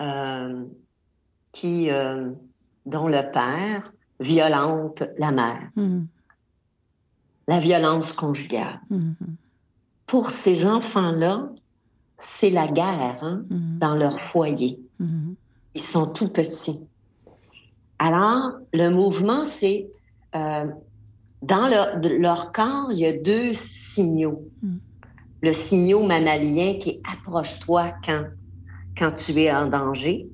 [0.01, 0.65] euh,
[1.53, 2.31] qui, euh,
[2.87, 5.71] dont le père violente la mère.
[5.77, 6.05] Mm-hmm.
[7.49, 8.81] La violence conjugale.
[8.91, 9.15] Mm-hmm.
[10.07, 11.49] Pour ces enfants-là,
[12.19, 13.79] c'est la guerre hein, mm-hmm.
[13.79, 14.81] dans leur foyer.
[15.75, 16.87] Ils sont tout petits.
[17.99, 19.89] Alors, le mouvement, c'est
[20.35, 20.67] euh,
[21.43, 24.43] dans leur, corps, il y a deux signaux.
[24.63, 24.77] Hmm.
[25.43, 28.25] Le signal mammalien qui est approche-toi quand,
[28.99, 30.29] quand tu es en danger.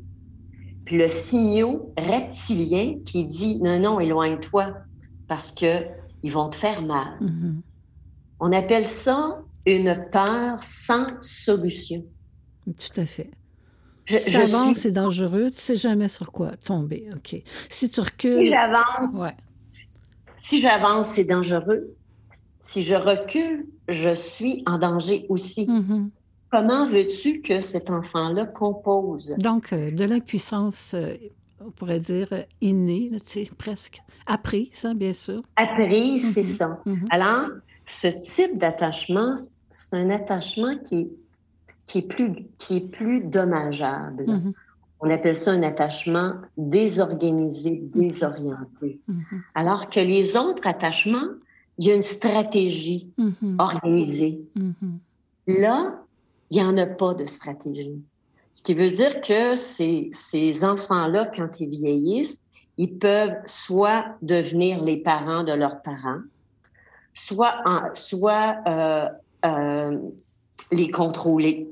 [0.92, 4.74] Puis le signal reptilien qui dit non, non, éloigne-toi
[5.26, 5.86] parce que
[6.22, 7.16] ils vont te faire mal.
[7.18, 7.62] Hmm.
[8.40, 12.04] On appelle ça une peur sans solution.
[12.66, 13.30] Tout à fait.
[14.04, 15.50] Je, si tu c'est dangereux.
[15.50, 17.08] Tu sais jamais sur quoi tomber.
[17.16, 17.42] OK.
[17.70, 18.40] Si tu recules.
[18.40, 19.14] Si j'avance.
[19.18, 19.36] Ouais.
[20.36, 21.96] Si j'avance, c'est dangereux.
[22.60, 25.64] Si je recule, je suis en danger aussi.
[25.64, 26.10] Mm-hmm.
[26.52, 29.34] Comment veux-tu que cet enfant-là compose?
[29.38, 31.14] Donc, euh, de l'impuissance, euh,
[31.64, 32.28] on pourrait dire
[32.60, 34.02] innée, tu sais, presque.
[34.26, 35.42] Apprise, hein, bien sûr.
[35.56, 36.48] Apprise, c'est mhm.
[36.48, 36.80] ça.
[36.84, 37.06] Mhm.
[37.10, 37.48] Alors,
[37.86, 39.34] ce type d'attachement,
[39.70, 41.10] c'est un attachement qui est,
[41.86, 44.26] qui est, plus, qui est plus dommageable.
[44.26, 44.52] Mhm.
[45.00, 49.00] On appelle ça un attachement désorganisé, désorienté.
[49.56, 51.26] Alors que les autres attachements,
[51.78, 53.10] il y a une stratégie
[53.58, 54.44] organisée.
[55.48, 56.02] Là,
[56.52, 58.02] il n'y en a pas de stratégie.
[58.50, 62.42] Ce qui veut dire que ces, ces enfants-là, quand ils vieillissent,
[62.76, 66.20] ils peuvent soit devenir les parents de leurs parents,
[67.14, 67.54] soit,
[67.94, 69.08] soit euh,
[69.46, 69.98] euh,
[70.70, 71.70] les contrôler,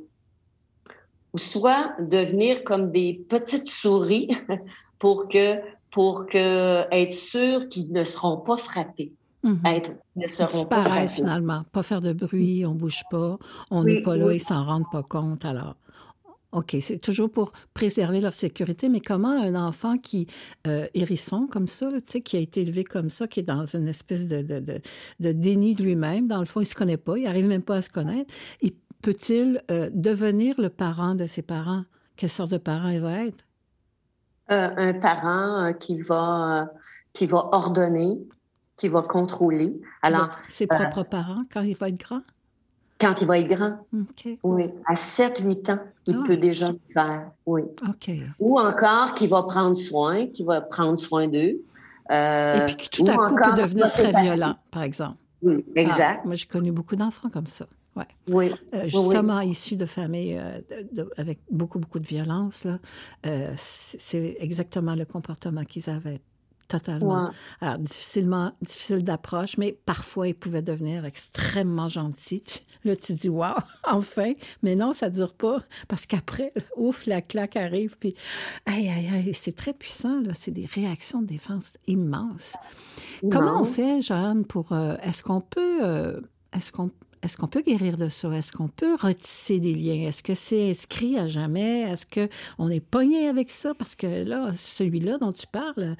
[1.34, 4.30] ou soit devenir comme des petites souris
[4.98, 9.12] pour que pour que être sûr qu'ils ne seront pas frappés.
[9.64, 13.38] Être, ne seront pas finalement, pas faire de bruit, on bouge pas,
[13.70, 15.46] on n'est pas là, ils s'en rendent pas compte.
[15.46, 15.76] Alors,
[16.52, 20.26] OK, c'est toujours pour préserver leur sécurité, mais comment un enfant qui,
[20.66, 23.64] euh, hérisson comme ça, tu sais, qui a été élevé comme ça, qui est dans
[23.64, 24.80] une espèce de, de,
[25.20, 27.76] de, déni de lui-même, dans le fond, il se connaît pas, il arrive même pas
[27.76, 28.34] à se connaître,
[29.00, 31.84] peut-il euh, devenir le parent de ses parents?
[32.16, 33.44] Quelle sorte de parent il va être?
[34.50, 36.68] Euh, un parent qui, va,
[37.12, 38.18] qui va ordonner,
[38.80, 39.78] qui va contrôler.
[40.00, 42.22] Alors, ses propres parents quand il va être grand?
[42.98, 43.86] Quand il va être grand.
[44.42, 46.26] Oui, à 7-8 ans, il ah.
[46.26, 47.30] peut déjà le faire.
[47.44, 47.62] Oui.
[48.38, 51.60] Ou encore qu'il va prendre soin, qu'il va prendre soin d'eux.
[52.10, 55.18] Euh, Et puis qui tout à coup peut devenir très violent, par exemple.
[55.42, 56.24] Oui, ah, exact.
[56.24, 57.66] moi, j'ai connu beaucoup d'enfants comme ça.
[57.96, 58.08] Ouais.
[58.28, 58.50] Oui.
[58.72, 62.66] Euh, justement, issus de familles euh, avec beaucoup, beaucoup de violence,
[63.56, 66.20] c'est exactement le comportement qu'ils avaient
[66.70, 67.30] Totalement.
[67.60, 72.44] Alors, difficilement, difficile d'approche, mais parfois, il pouvait devenir extrêmement gentil.
[72.84, 74.34] Là, tu dis, waouh, enfin.
[74.62, 77.98] Mais non, ça ne dure pas parce qu'après, ouf, la claque arrive.
[77.98, 78.14] Puis,
[78.66, 80.20] aïe, aïe, aïe, c'est très puissant.
[80.20, 80.30] Là.
[80.32, 82.56] C'est des réactions de défense immenses.
[83.32, 84.70] Comment on fait, Jeanne, pour.
[84.70, 85.84] Euh, est-ce qu'on peut.
[85.84, 86.20] Euh,
[86.56, 86.90] est-ce qu'on
[87.22, 88.30] est-ce qu'on peut guérir de ça?
[88.32, 90.08] Est-ce qu'on peut retisser des liens?
[90.08, 91.82] Est-ce que c'est inscrit à jamais?
[91.82, 93.74] Est-ce qu'on est pogné avec ça?
[93.74, 95.96] Parce que là, celui-là dont tu parles,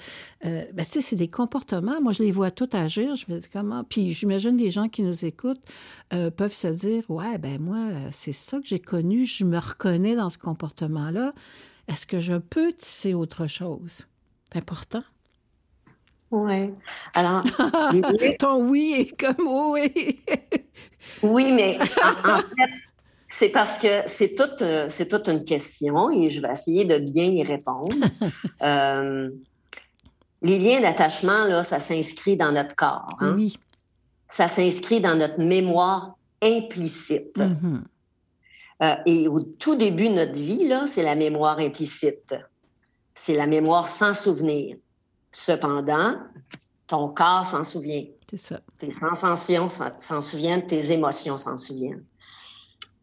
[0.47, 2.01] euh, ben, tu sais, c'est des comportements.
[2.01, 3.17] Moi, je les vois tout agir.
[3.17, 3.85] Je me dis comment?
[3.85, 5.63] Puis j'imagine les gens qui nous écoutent
[6.15, 9.27] euh, peuvent se dire Ouais, ben moi, c'est ça que j'ai connu.
[9.27, 11.35] Je me reconnais dans ce comportement-là.
[11.87, 14.07] Est-ce que je peux tisser autre chose?
[14.51, 15.03] C'est important.
[16.31, 16.71] Oui.
[17.13, 17.45] Alors.
[18.39, 20.19] Ton oui est comme oui.
[21.23, 22.71] oui, mais en, fait,
[23.31, 27.25] c'est parce que c'est toute, c'est toute une question et je vais essayer de bien
[27.25, 27.95] y répondre.
[28.63, 29.31] Euh,
[30.43, 33.17] les liens d'attachement, là, ça s'inscrit dans notre corps.
[33.21, 33.33] Hein?
[33.35, 33.59] Oui.
[34.29, 37.39] Ça s'inscrit dans notre mémoire implicite.
[37.39, 37.81] Mm-hmm.
[38.83, 42.35] Euh, et au tout début de notre vie, là, c'est la mémoire implicite.
[43.15, 44.77] C'est la mémoire sans souvenir.
[45.33, 46.17] Cependant,
[46.91, 48.05] ton corps s'en souvient.
[48.29, 48.61] C'est ça.
[48.79, 52.05] Tes sensations s'en souviennent, tes émotions s'en souviennent.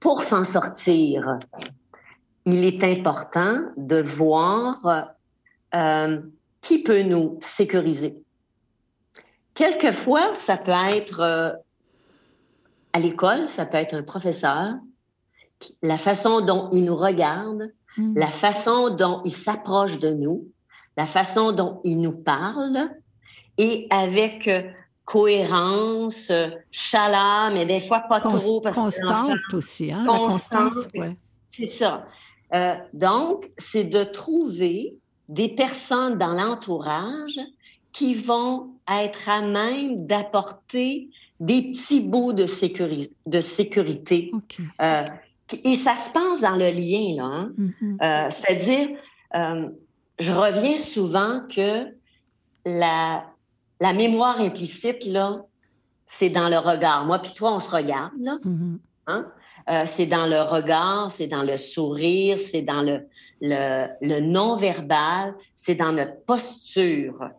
[0.01, 1.39] Pour s'en sortir,
[2.43, 5.15] il est important de voir
[5.73, 6.19] euh,
[6.59, 8.21] qui peut nous sécuriser.
[9.53, 11.53] Quelquefois, ça peut être euh,
[12.91, 14.75] à l'école, ça peut être un professeur,
[15.81, 18.17] la façon dont il nous regarde, mm.
[18.17, 20.45] la façon dont il s'approche de nous,
[20.97, 22.89] la façon dont il nous parle
[23.57, 24.63] et avec euh,
[25.05, 26.31] cohérence,
[26.71, 28.61] chaleur, mais des fois pas trop.
[28.61, 30.03] Parce constante aussi, hein?
[30.05, 30.75] la constance,
[31.51, 32.05] C'est ça.
[32.53, 34.95] Euh, donc, c'est de trouver
[35.29, 37.39] des personnes dans l'entourage
[37.91, 42.45] qui vont être à même d'apporter des petits bouts de,
[43.25, 44.31] de sécurité.
[44.81, 45.03] Euh,
[45.63, 47.23] et ça se passe dans le lien, là.
[47.23, 47.51] Hein?
[47.57, 48.31] Mm-hmm.
[48.31, 48.89] C'est-à-dire,
[50.19, 51.87] je reviens souvent que
[52.65, 53.23] la,
[53.79, 55.41] la mémoire implicite, là,
[56.05, 57.05] c'est dans le regard.
[57.05, 58.37] Moi, puis toi, on se regarde, là.
[58.43, 58.77] Mm-hmm.
[59.07, 59.27] Hein?
[59.69, 63.05] Euh, c'est dans le regard, c'est dans le sourire, c'est dans le,
[63.41, 67.29] le, le non-verbal, c'est dans notre posture.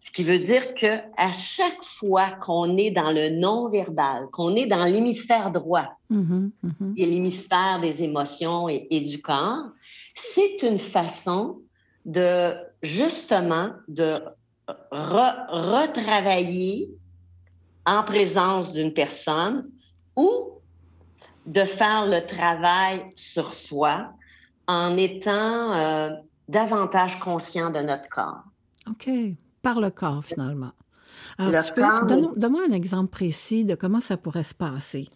[0.00, 4.66] Ce qui veut dire que à chaque fois qu'on est dans le non-verbal, qu'on est
[4.66, 6.50] dans l'hémisphère droit mm-hmm.
[6.64, 6.92] Mm-hmm.
[6.96, 9.66] et l'hémisphère des émotions et, et du corps,
[10.16, 11.58] c'est une façon
[12.04, 14.20] de justement de
[14.90, 16.90] retravailler
[17.86, 19.68] en présence d'une personne
[20.16, 20.50] ou
[21.46, 24.12] de faire le travail sur soi
[24.66, 26.10] en étant euh,
[26.48, 28.42] davantage conscient de notre corps.
[28.88, 29.10] OK.
[29.62, 30.72] Par le corps, finalement.
[31.40, 31.82] Alors, tu peux,
[32.36, 35.08] donne-moi un exemple précis de comment ça pourrait se passer.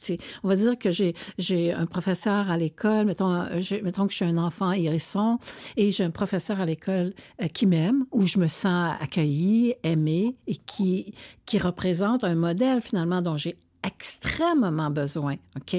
[0.42, 3.44] on va dire que j'ai, j'ai un professeur à l'école, mettons,
[3.82, 5.38] mettons que je suis un enfant hérisson,
[5.76, 7.12] et j'ai un professeur à l'école
[7.42, 11.14] euh, qui m'aime, où je me sens accueillie, aimée, et qui,
[11.46, 15.76] qui représente un modèle finalement dont j'ai extrêmement besoin, OK?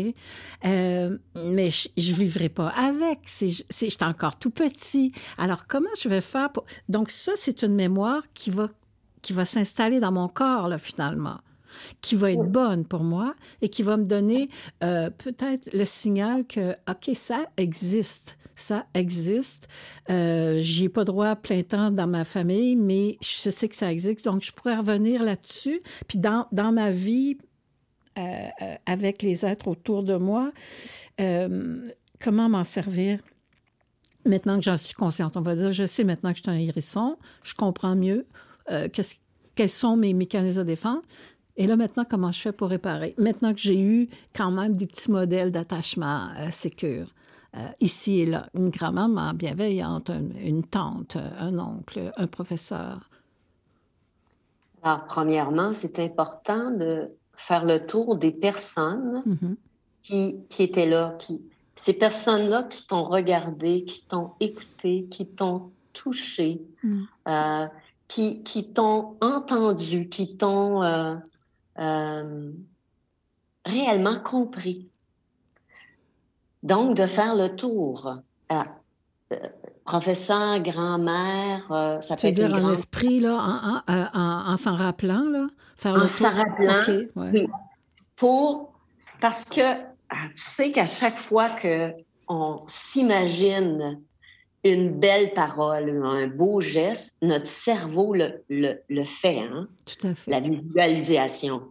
[0.66, 3.20] Euh, mais je ne vivrai pas avec.
[3.26, 5.12] C'est, j'étais encore tout petit.
[5.38, 6.66] Alors, comment je vais faire pour...
[6.88, 8.68] Donc, ça, c'est une mémoire qui va,
[9.26, 11.40] qui va s'installer dans mon corps, là, finalement
[12.02, 14.50] qui va être bonne pour moi et qui va me donner
[14.82, 19.68] euh, peut-être le signal que, OK, ça existe, ça existe.
[20.10, 23.92] Euh, J'y ai pas droit plein temps dans ma famille, mais je sais que ça
[23.92, 25.82] existe, donc je pourrais revenir là-dessus.
[26.08, 27.38] Puis dans, dans ma vie
[28.18, 28.22] euh,
[28.62, 30.52] euh, avec les êtres autour de moi,
[32.22, 33.20] comment m'en servir?
[34.26, 35.38] Maintenant que j'en suis consciente.
[35.38, 38.26] On va dire, je sais maintenant que je suis un hérisson, je comprends mieux
[38.68, 41.04] quels sont mes mécanismes de défense.
[41.58, 43.16] Et là, maintenant, comment je fais pour réparer?
[43.18, 47.08] Maintenant que j'ai eu quand même des petits modèles d'attachement sécure,
[47.80, 50.12] ici et là, une grand-maman bienveillante,
[50.44, 53.10] une tante, un oncle, un professeur.
[54.84, 59.56] Alors, premièrement, c'est important de faire le tour des personnes mm-hmm.
[60.04, 61.42] qui, qui, étaient là, qui,
[61.76, 67.04] ces personnes-là qui t'ont regardé, qui t'ont écouté, qui t'ont touché, mm.
[67.28, 67.68] euh,
[68.08, 71.16] qui, qui t'ont entendu, qui t'ont euh,
[71.80, 72.52] euh,
[73.66, 74.90] réellement compris.
[76.64, 78.20] Donc, de faire le tour
[79.86, 85.48] professeur, grand-mère, euh, ça peut être dire en esprit, là, en, s'en rappelant, là,
[85.78, 86.80] faire en s'en rappelant,
[88.16, 88.74] pour,
[89.22, 89.62] parce que
[90.10, 91.92] ah, tu sais qu'à chaque fois que
[92.28, 94.02] on s'imagine
[94.74, 99.68] une belle parole, un beau geste, notre cerveau le, le, fait, hein?
[99.86, 100.32] Tout à fait.
[100.32, 101.62] La visualisation.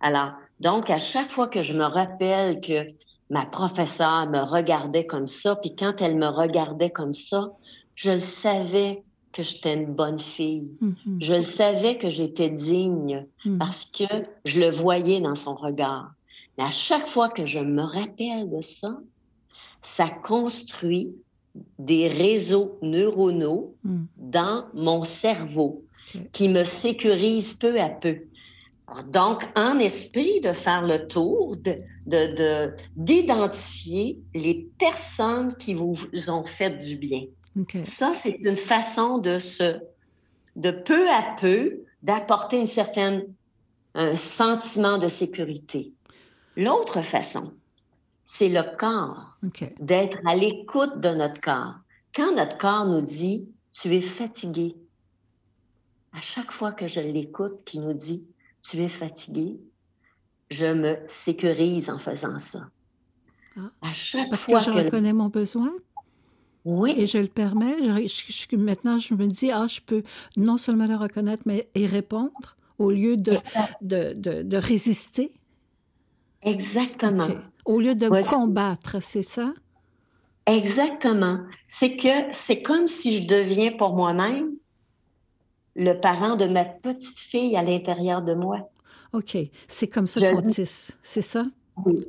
[0.00, 2.86] Alors, donc, à chaque fois que je me rappelle que
[3.30, 7.52] ma professeure me regardait comme ça, puis quand elle me regardait comme ça,
[7.94, 10.70] je le savais que j'étais une bonne fille.
[10.82, 11.24] Mm-hmm.
[11.24, 13.58] Je le savais que j'étais digne mm.
[13.58, 14.04] parce que
[14.44, 16.12] je le voyais dans son regard.
[16.58, 18.98] Mais à chaque fois que je me rappelle de ça,
[19.80, 21.14] ça construit
[21.78, 24.04] des réseaux neuronaux mm.
[24.16, 25.84] dans mon cerveau
[26.32, 28.18] qui me sécurisent peu à peu.
[29.06, 31.56] donc, en esprit, de faire le tour,
[32.96, 35.98] d'identifier de, les personnes qui vous
[36.28, 37.22] ont fait du bien.
[37.84, 39.78] Ça, c'est une façon de se,
[40.56, 43.24] de peu à peu, d'apporter une certaine,
[43.94, 45.92] un sentiment de sécurité.
[46.56, 47.52] L'autre façon,
[48.24, 49.36] c'est le corps,
[49.80, 51.74] d'être à l'écoute de notre corps.
[52.14, 54.76] Quand notre corps nous dit, tu es fatigué,
[56.12, 58.24] à chaque fois que je l'écoute qui nous dit,
[58.62, 59.58] tu es fatigué,
[60.50, 62.68] je me sécurise en faisant ça.
[63.56, 63.70] Ah.
[63.80, 65.72] À chaque Parce que je reconnais mon besoin?
[66.64, 66.94] Oui.
[66.96, 67.76] Et je le permets?
[68.52, 70.02] maintenant, je me dis, ah, je peux
[70.36, 73.38] non seulement le reconnaître, mais y répondre au lieu de,
[73.80, 75.32] de, de, résister?
[76.42, 77.28] Exactement.
[77.64, 79.52] Au lieu de combattre, c'est ça?
[80.46, 81.38] Exactement.
[81.68, 84.50] C'est que c'est comme si je deviens pour moi-même
[85.74, 88.68] le parent de ma petite fille à l'intérieur de moi.
[89.12, 89.36] OK.
[89.68, 91.44] C'est comme ça qu'on tisse, c'est ça?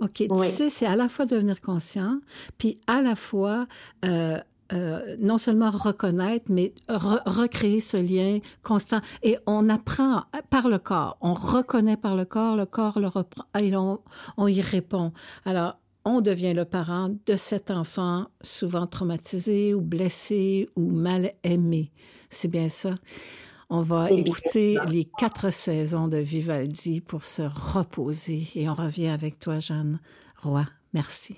[0.02, 0.28] OK.
[0.28, 2.20] Tu sais, c'est à la fois devenir conscient,
[2.58, 3.68] puis à la fois
[4.04, 4.40] euh,
[4.74, 9.02] euh, non seulement reconnaître, mais recréer ce lien constant.
[9.22, 11.18] Et on apprend par le corps.
[11.22, 14.00] On reconnaît par le corps, le corps le reprend et on,
[14.38, 15.14] on y répond.
[15.46, 21.92] Alors, on devient le parent de cet enfant souvent traumatisé ou blessé ou mal aimé.
[22.30, 22.94] C'est bien ça.
[23.70, 29.40] On va écouter les quatre saisons de Vivaldi pour se reposer et on revient avec
[29.40, 30.00] toi, Jeanne
[30.42, 30.66] Roy.
[30.94, 31.38] Merci.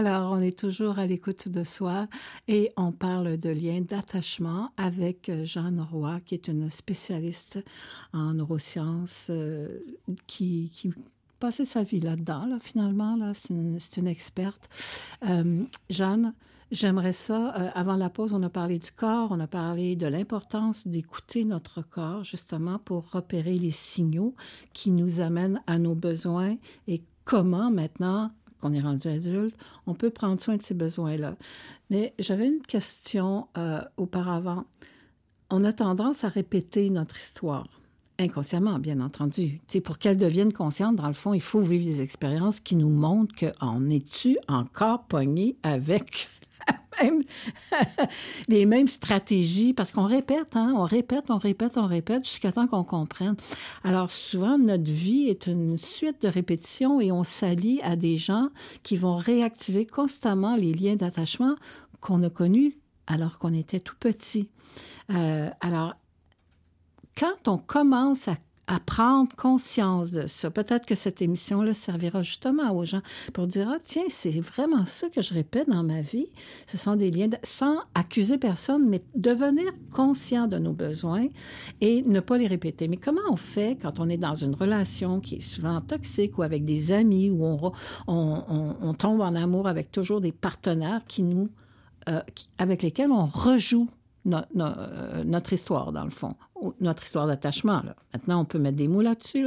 [0.00, 2.08] Alors, on est toujours à l'écoute de soi
[2.48, 7.62] et on parle de lien d'attachement avec Jeanne Roy, qui est une spécialiste
[8.14, 9.68] en neurosciences euh,
[10.26, 10.90] qui, qui
[11.66, 13.14] sa vie là-dedans, là, finalement.
[13.14, 14.70] Là, c'est, une, experte.
[15.28, 16.32] Euh, Jeanne,
[16.72, 17.54] j'aimerais ça.
[17.58, 21.44] Euh, avant la pause, on a parlé du corps, on a parlé de l'importance d'écouter
[21.44, 24.34] notre corps, justement, pour repérer les signaux
[24.72, 26.56] qui nous amènent à nos besoins
[26.88, 29.56] et comment maintenant qu'on est rendu adulte,
[29.86, 31.36] on peut prendre soin de ces besoins-là.
[31.90, 34.64] Mais j'avais une question euh, auparavant.
[35.50, 37.66] On a tendance à répéter notre histoire,
[38.18, 39.60] inconsciemment, bien entendu.
[39.66, 42.90] sais, pour qu'elle devienne consciente, dans le fond, il faut vivre des expériences qui nous
[42.90, 46.28] montrent qu'on est-tu encore pogné avec
[48.48, 52.66] les mêmes stratégies, parce qu'on répète, hein, on répète, on répète, on répète jusqu'à temps
[52.66, 53.36] qu'on comprenne.
[53.84, 58.48] Alors souvent, notre vie est une suite de répétitions et on s'allie à des gens
[58.82, 61.54] qui vont réactiver constamment les liens d'attachement
[62.00, 64.48] qu'on a connus alors qu'on était tout petit.
[65.10, 65.94] Euh, alors,
[67.16, 68.36] quand on commence à
[68.70, 70.48] à prendre conscience de ça.
[70.48, 73.02] Peut-être que cette émission-là servira justement aux gens
[73.32, 76.28] pour dire, ah tiens, c'est vraiment ça que je répète dans ma vie.
[76.68, 81.26] Ce sont des liens, sans accuser personne, mais devenir conscient de nos besoins
[81.80, 82.86] et ne pas les répéter.
[82.86, 86.42] Mais comment on fait quand on est dans une relation qui est souvent toxique ou
[86.42, 87.72] avec des amis on,
[88.06, 91.48] on, tombe en amour avec toujours des partenaires qui nous,
[92.08, 92.20] euh,
[92.58, 93.88] avec lesquels on rejoue
[94.26, 96.34] euh, notre histoire, dans le fond,
[96.80, 97.82] notre histoire d'attachement.
[98.12, 99.46] Maintenant, on peut mettre des mots là-dessus.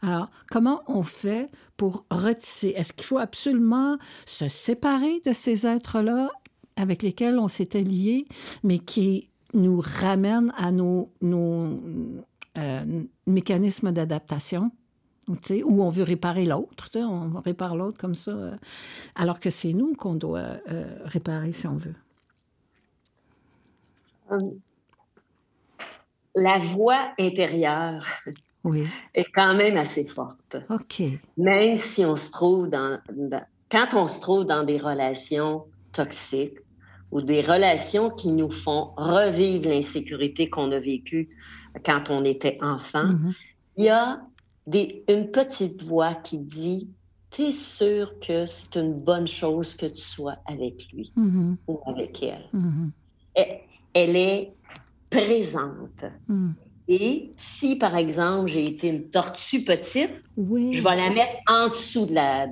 [0.00, 2.68] Alors, comment on fait pour retisser?
[2.76, 6.30] Est-ce qu'il faut absolument se séparer de ces êtres-là
[6.76, 8.26] avec lesquels on s'était liés,
[8.62, 11.78] mais qui nous ramènent à nos, nos
[12.58, 14.70] euh, mécanismes d'adaptation?
[15.64, 18.56] où on veut réparer l'autre, on répare l'autre comme ça, euh,
[19.16, 20.58] alors que c'est nous qu'on doit
[21.04, 21.96] réparer si on veut.
[24.32, 24.38] Euh,
[26.34, 28.04] la voix intérieure
[29.14, 30.56] est quand même assez forte.
[30.70, 31.02] OK.
[31.36, 32.98] Même si on se trouve dans,
[33.70, 36.58] quand on se trouve dans des relations toxiques
[37.10, 41.28] ou des relations qui nous font revivre l'insécurité qu'on a vécue
[41.84, 43.34] quand on était enfant, mm-hmm.
[43.76, 44.20] il y a
[44.66, 46.88] des, une petite voix qui dit
[47.30, 51.56] T'es sûr que c'est une bonne chose que tu sois avec lui mm-hmm.
[51.68, 52.48] ou avec elle.
[52.54, 52.90] Mm-hmm
[53.96, 54.52] elle est
[55.08, 56.04] présente.
[56.28, 56.50] Hmm.
[56.88, 62.06] Et si, par exemple, j'ai été une tortue petite, je vais la mettre en dessous,
[62.06, 62.46] de la,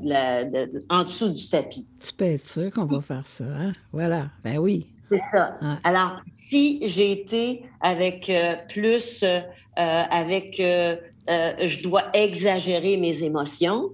[0.88, 1.86] en dessut du tapis.
[2.03, 3.72] Tu peux être sûr qu'on va faire ça, hein?
[3.92, 4.88] Voilà, ben oui.
[5.09, 5.57] C'est ça.
[5.84, 9.40] Alors, si j'ai été avec euh, plus, euh,
[9.78, 13.90] euh, avec, je dois exagérer mes émotions,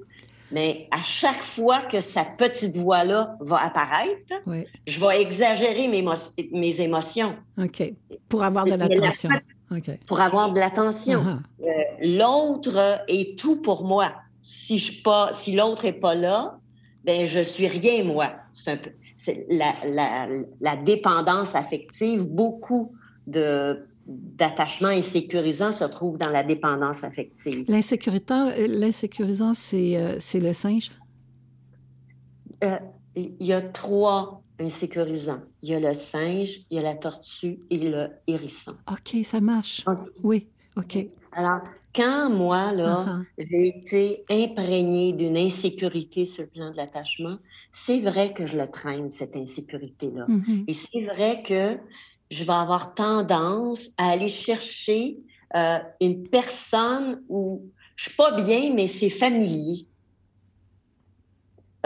[0.52, 4.34] mais à chaque fois que sa petite voix-là va apparaître,
[4.86, 6.04] je vais exagérer mes,
[6.52, 7.36] mes, émotions.
[7.58, 7.92] OK.
[8.28, 9.30] Pour avoir de l'attention.
[10.06, 11.24] Pour avoir de l'attention.
[11.24, 11.66] Uh-huh.
[11.66, 14.12] Euh, l'autre est tout pour moi.
[14.42, 16.58] Si, je pas, si l'autre n'est pas là,
[17.04, 18.32] ben je suis rien, moi.
[18.50, 18.90] C'est un peu
[19.48, 20.28] la, la,
[20.60, 22.24] la dépendance affective.
[22.24, 22.94] Beaucoup
[23.26, 27.64] de d'attachement insécurisant se trouve dans la dépendance affective.
[27.68, 30.90] L'insécurisant, c'est, euh, c'est le singe?
[32.64, 32.78] Euh,
[33.16, 35.40] il y a trois insécurisants.
[35.62, 38.74] Il y a le singe, il y a la tortue et le hérisson.
[38.90, 39.84] OK, ça marche.
[40.22, 41.06] Oui, OK.
[41.32, 41.60] Alors,
[41.94, 43.04] quand moi, là,
[43.38, 43.46] uh-huh.
[43.50, 47.38] j'ai été imprégnée d'une insécurité sur le plan de l'attachement,
[47.72, 50.26] c'est vrai que je le traîne, cette insécurité-là.
[50.28, 50.64] Mm-hmm.
[50.68, 51.78] Et c'est vrai que
[52.30, 55.18] je vais avoir tendance à aller chercher
[55.56, 59.86] euh, une personne où je suis pas bien, mais c'est familier.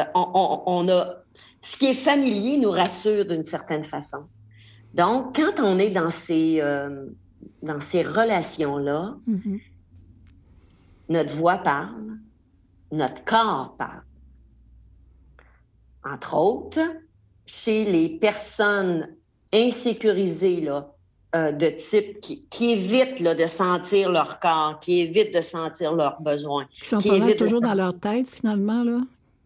[0.00, 1.22] Euh, on, a,
[1.62, 4.28] ce qui est familier nous rassure d'une certaine façon.
[4.92, 7.06] Donc, quand on est dans ces, euh,
[7.62, 9.60] dans ces relations-là, mm-hmm.
[11.08, 12.18] notre voix parle,
[12.92, 14.02] notre corps parle.
[16.04, 16.80] Entre autres,
[17.46, 19.16] chez les personnes
[19.54, 20.90] insécurisés là,
[21.34, 25.94] euh, de type qui, qui évitent là, de sentir leur corps, qui évitent de sentir
[25.94, 26.66] leurs besoins.
[26.80, 27.00] Qui sont
[27.38, 29.00] toujours dans leur tête, finalement, là?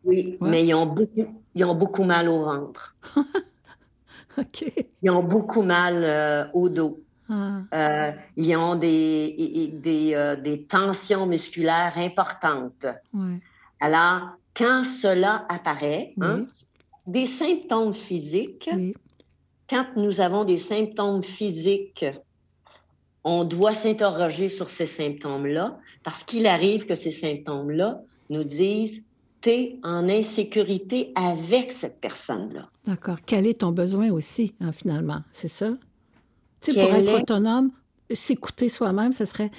[0.05, 2.95] Oui, mais ils ont, beaucoup, ils ont beaucoup mal au ventre.
[4.39, 4.73] OK.
[5.03, 7.01] Ils ont beaucoup mal euh, au dos.
[7.29, 7.61] Ah.
[7.75, 12.87] Euh, ils ont des, des, des, tensions musculaires importantes.
[13.13, 13.41] Ouais.
[13.81, 16.47] Alors, quand cela apparaît, hein,
[17.07, 18.95] des symptômes physiques, oui
[19.69, 22.05] quand nous avons des symptômes physiques,
[23.25, 28.01] on doit s'interroger sur ces symptômes-là parce qu'il arrive que ces symptômes-là
[28.31, 29.03] nous disent
[29.41, 32.69] tu es en insécurité avec cette personne-là.
[32.87, 33.19] D'accord.
[33.25, 35.21] Quel est ton besoin aussi, hein, finalement?
[35.31, 35.77] C'est ça?
[36.61, 37.71] Tu sais, pour être autonome,
[38.11, 39.51] s'écouter soi-même, ce serait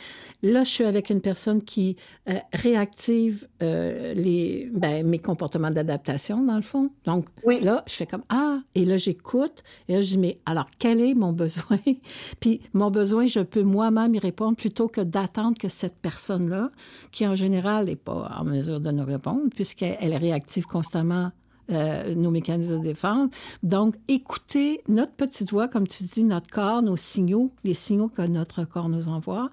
[0.42, 1.98] là, je suis avec une personne qui
[2.30, 6.92] euh, réactive euh, les, ben, mes comportements d'adaptation, dans le fond.
[7.06, 9.64] Donc là, je fais comme Ah, et là, j'écoute.
[9.88, 11.80] Et là, je dis Mais alors, quel est mon besoin?
[12.40, 16.70] Puis mon besoin, je peux moi-même y répondre plutôt que d'attendre que cette personne-là,
[17.12, 21.32] qui en général n'est pas en mesure de nous répondre, puisqu'elle réactive constamment
[21.72, 23.30] euh, nos mécanismes de défense.
[23.64, 28.22] Donc, écouter notre petite voix, comme tu dis, notre corps, nos signaux, les signaux que
[28.22, 29.52] notre corps nous envoie,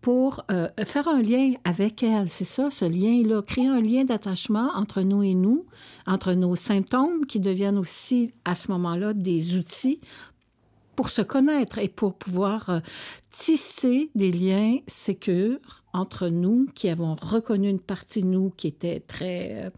[0.00, 2.28] pour euh, faire un lien avec elle.
[2.28, 5.64] C'est ça, ce lien-là, créer un lien d'attachement entre nous et nous,
[6.06, 10.00] entre nos symptômes qui deviennent aussi à ce moment-là des outils
[10.94, 12.80] pour se connaître et pour pouvoir euh,
[13.30, 19.00] tisser des liens sécures entre nous qui avons reconnu une partie de nous qui était
[19.00, 19.72] très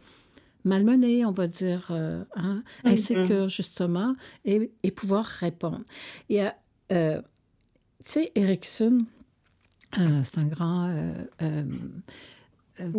[0.67, 2.93] malmenée, on va dire, euh, hein, mm-hmm.
[2.93, 4.15] insécure, justement,
[4.45, 5.85] et, pouvoir répondre.
[6.29, 6.43] Et,
[6.93, 7.23] euh,
[8.05, 9.07] tu sais, Erickson,
[9.99, 10.95] euh, c'est un grand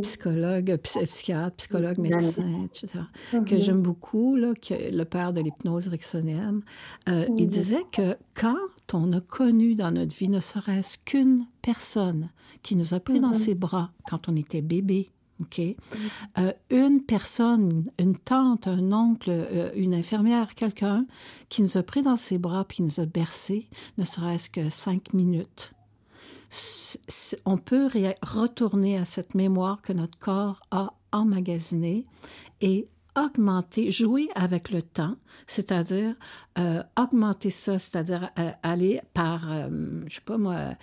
[0.01, 3.61] psychologue, psychiatre, psychologue, médecin, etc., que mm-hmm.
[3.61, 6.61] j'aime beaucoup, là, que, le père de l'hypnose ericksonienne.
[7.05, 7.45] Il mm-hmm.
[7.45, 8.55] disait que quand
[8.93, 12.29] on a connu dans notre vie ne serait-ce qu'une personne
[12.63, 15.09] qui nous a pris dans ses bras quand on était bébé,
[15.41, 15.61] OK?
[16.37, 21.05] Euh, une personne, une tante, un oncle, euh, une infirmière, quelqu'un
[21.49, 23.67] qui nous a pris dans ses bras puis qui nous a bercés,
[23.97, 25.73] ne serait-ce que cinq minutes.
[27.45, 27.89] on peut
[28.21, 32.05] retourner à cette mémoire que notre corps a emmagasinée
[32.61, 32.85] et
[33.15, 35.15] augmenter, jouer avec le temps,
[35.47, 36.15] c'est-à-dire
[36.59, 38.29] euh, augmenter ça, c'est-à-dire
[38.61, 39.49] aller par,
[40.05, 40.75] je sais pas moi,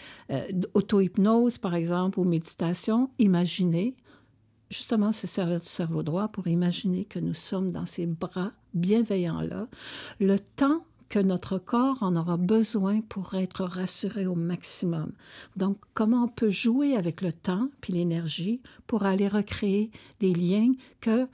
[0.74, 3.94] auto-hypnose par exemple ou méditation, imaginer
[4.74, 9.68] justement se servir du cerveau droit pour imaginer que nous sommes dans ces bras bienveillants-là,
[10.18, 15.12] le temps que notre corps en aura besoin pour être rassuré au maximum.
[15.54, 20.72] Donc, comment on peut jouer avec le temps puis l'énergie pour aller recréer des liens
[21.00, 21.28] que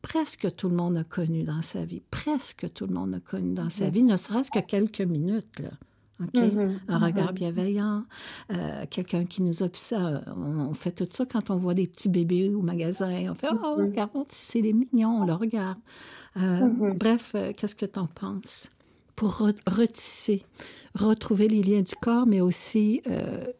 [0.00, 3.54] presque tout le monde a connus dans sa vie, presque tout le monde a connus
[3.54, 5.60] dans sa vie, ne serait-ce que quelques minutes.
[5.60, 5.70] Là.
[6.20, 6.78] Mm-hmm.
[6.88, 7.34] Un regard mm-hmm.
[7.34, 8.04] bienveillant,
[8.52, 10.22] euh, quelqu'un qui nous observe.
[10.36, 13.30] On, fait tout ça quand on voit des petits bébés au magasin.
[13.30, 13.82] On fait Oh, mm-hmm.
[13.82, 15.78] regarde, c'est les mignons, on le regarde.
[16.36, 18.68] Euh, bref, euh, qu'est-ce que tu en penses?
[19.16, 20.44] Pour retisser,
[20.94, 23.00] retrouver les liens du corps, mais aussi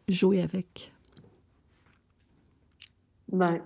[0.08, 0.92] jouer avec.
[3.32, 3.60] Ben,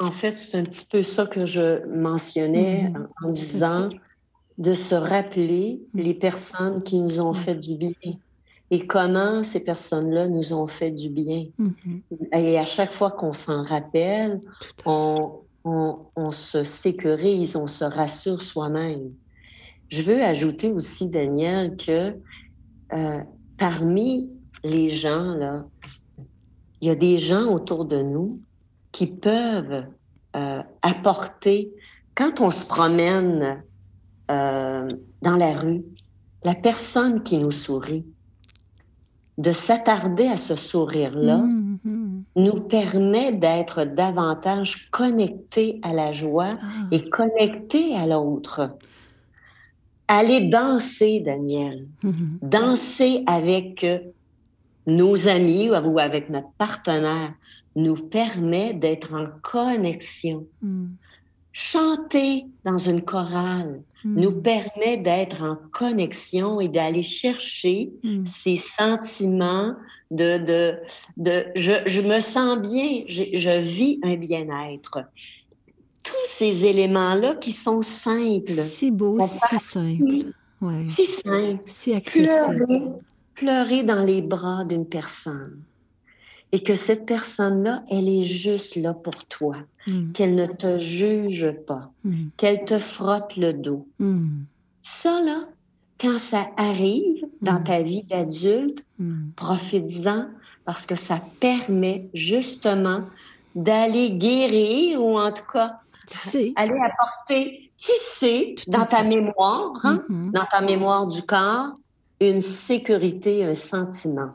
[0.00, 2.92] en, fait, c'est un petit peu ça que je mentionnais
[3.22, 3.88] en disant
[4.58, 7.92] de se rappeler les personnes qui nous ont fait du bien
[8.72, 11.46] et comment ces personnes-là nous ont fait du bien.
[11.60, 12.38] Mm-hmm.
[12.38, 14.40] Et à chaque fois qu'on s'en rappelle,
[14.86, 19.12] on, on, se sécurise, on se rassure soi-même.
[19.88, 22.14] Je veux ajouter aussi, Daniel, que
[22.94, 23.20] euh,
[23.58, 24.30] parmi
[24.64, 25.66] les gens, là,
[26.80, 28.40] il y a des gens autour de nous
[28.90, 29.84] qui peuvent
[30.34, 31.70] euh, apporter,
[32.14, 33.62] quand on se promène
[34.30, 34.88] euh,
[35.22, 35.82] dans la rue,
[36.44, 38.04] la personne qui nous sourit,
[39.38, 42.22] de s'attarder à ce sourire-là, mm-hmm.
[42.36, 46.66] nous permet d'être davantage connectés à la joie ah.
[46.90, 48.76] et connectés à l'autre.
[50.06, 52.38] Aller danser, Daniel, mm-hmm.
[52.42, 53.86] danser avec
[54.86, 57.32] nos amis ou avec notre partenaire
[57.76, 60.46] nous permet d'être en connexion.
[60.60, 60.88] Mm.
[61.52, 64.42] Chanter dans une chorale nous hmm.
[64.42, 68.24] permet d'être en connexion et d'aller chercher hmm.
[68.24, 69.74] ces sentiments
[70.10, 70.74] de, de,
[71.16, 75.04] de je, je me sens bien, je, je vis un bien-être.
[76.02, 78.50] Tous ces éléments-là qui sont simples.
[78.50, 80.32] Si beau, si simple.
[80.60, 80.84] Ouais.
[80.84, 81.60] Si simple.
[81.64, 82.66] Si accessible.
[82.66, 82.82] Pleurer,
[83.34, 85.62] pleurer dans les bras d'une personne
[86.52, 90.12] et que cette personne-là, elle est juste là pour toi, hmm.
[90.12, 92.26] qu'elle ne te juge pas, hmm.
[92.36, 93.86] qu'elle te frotte le dos.
[93.98, 94.42] Hmm.
[94.82, 95.48] Ça, là,
[95.98, 98.84] quand ça arrive dans ta vie d'adulte,
[99.36, 100.26] profites-en
[100.64, 103.02] parce que ça permet justement
[103.54, 105.78] d'aller guérir ou en tout cas
[106.56, 111.72] aller apporter, tisser dans ta mémoire, hein, dans ta mémoire du corps,
[112.20, 114.32] une sécurité, un sentiment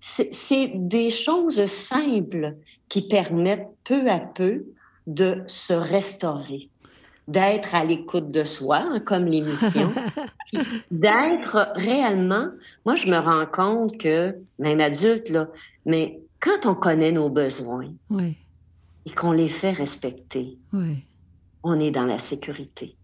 [0.00, 2.56] c'est des choses simples
[2.88, 4.64] qui permettent peu à peu
[5.06, 6.68] de se restaurer,
[7.28, 9.92] d'être à l'écoute de soi, hein, comme l'émission,
[10.90, 12.46] d'être réellement.
[12.86, 15.48] Moi, je me rends compte que, même adulte, là,
[15.84, 17.92] mais quand on connaît nos besoins,
[19.06, 20.56] et qu'on les fait respecter,
[21.62, 22.96] on est dans la sécurité.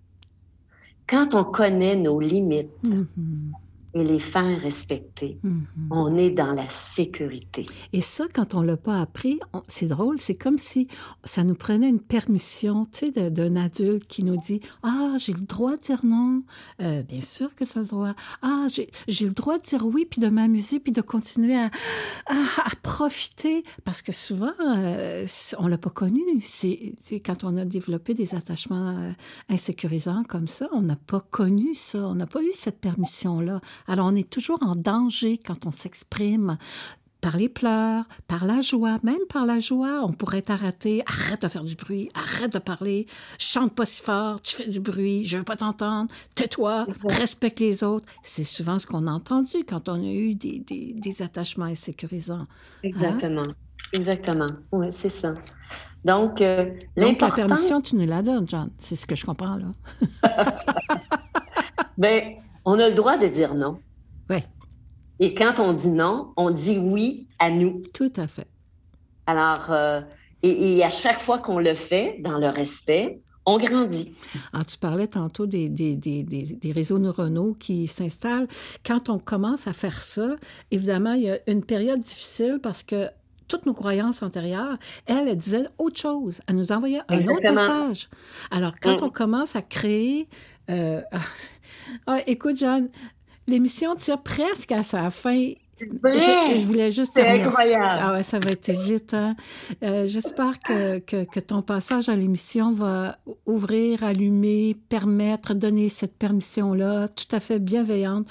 [1.06, 3.52] Quand on connaît nos limites, mm-hmm
[3.96, 5.38] et les faire respecter.
[5.42, 5.88] Mm-hmm.
[5.90, 7.64] On est dans la sécurité.
[7.94, 10.88] Et ça, quand on l'a pas appris, c'est drôle, c'est comme si
[11.24, 15.40] ça nous prenait une permission, tu sais, d'un adulte qui nous dit Ah, j'ai le
[15.40, 16.42] droit de dire non.
[16.82, 18.14] Euh, bien sûr que tu as le droit.
[18.42, 21.70] Ah, j'ai le droit de dire oui, puis de m'amuser, puis de continuer à,
[22.26, 23.64] à, profiter.
[23.84, 25.26] Parce que souvent, euh,
[25.58, 26.22] on l'a pas connu.
[26.42, 26.94] C'est
[27.24, 29.12] quand on a développé des attachements euh,
[29.48, 32.00] insécurisants comme ça, on n'a pas connu ça.
[32.00, 33.60] On n'a pas eu cette permission-là.
[33.88, 36.58] Alors, on est toujours en danger quand on s'exprime
[37.20, 41.48] par les pleurs, par la joie, même par la joie, on pourrait t'arrêter, arrête de
[41.48, 43.06] faire du bruit, arrête de parler,
[43.38, 47.82] chante pas si fort, tu fais du bruit, je veux pas t'entendre, tais-toi, respecte les
[47.82, 48.06] autres.
[48.22, 50.62] C'est souvent ce qu'on a entendu quand on a eu des,
[50.94, 52.42] des, attachements insécurisants.
[52.42, 52.48] Hein?
[52.84, 53.46] Exactement,
[53.92, 55.34] exactement, oui, c'est ça.
[56.04, 59.56] Donc, euh, Donc la permission, tu nous la donnes, John, c'est ce que je comprends
[59.56, 59.72] là.
[61.98, 62.36] ben,
[62.66, 63.78] on a le droit de dire non.
[64.28, 64.38] Oui.
[65.20, 67.82] Et quand on dit non, on dit oui à nous.
[67.94, 68.48] Tout à fait.
[69.26, 70.00] Alors, euh,
[70.42, 74.12] et, à chaque fois qu'on le fait, dans le respect, on grandit.
[74.52, 78.48] Alors, ah, tu parlais tantôt des, des, des, des réseaux neuronaux qui s'installent.
[78.84, 80.36] Quand on commence à faire ça,
[80.70, 83.08] évidemment, il y a une période difficile parce que
[83.48, 86.40] toutes nos croyances antérieures, elle, elle disait autre chose.
[86.48, 88.08] Elle nous envoyait un autre message.
[88.50, 89.04] Alors, quand mm.
[89.04, 90.28] on commence à créer...
[90.68, 91.00] Euh,
[92.06, 92.88] ah, écoute, John,
[93.46, 95.52] l'émission tire presque à sa fin.
[95.78, 98.00] Je, voulais juste te incroyable.
[98.00, 99.12] Ah ouais, ça va être vite.
[99.12, 99.36] Hein?
[99.82, 107.08] Euh, j'espère que, que, ton passage à l'émission va ouvrir, allumer, permettre, donner cette permission-là
[107.08, 108.26] tout à fait bienveillante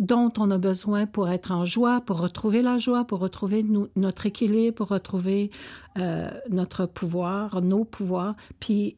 [0.00, 4.26] dont on a besoin pour être en joie, pour retrouver la joie, pour retrouver notre
[4.26, 5.52] équilibre, pour retrouver
[5.98, 8.34] euh, notre pouvoir, nos pouvoirs.
[8.58, 8.96] Puis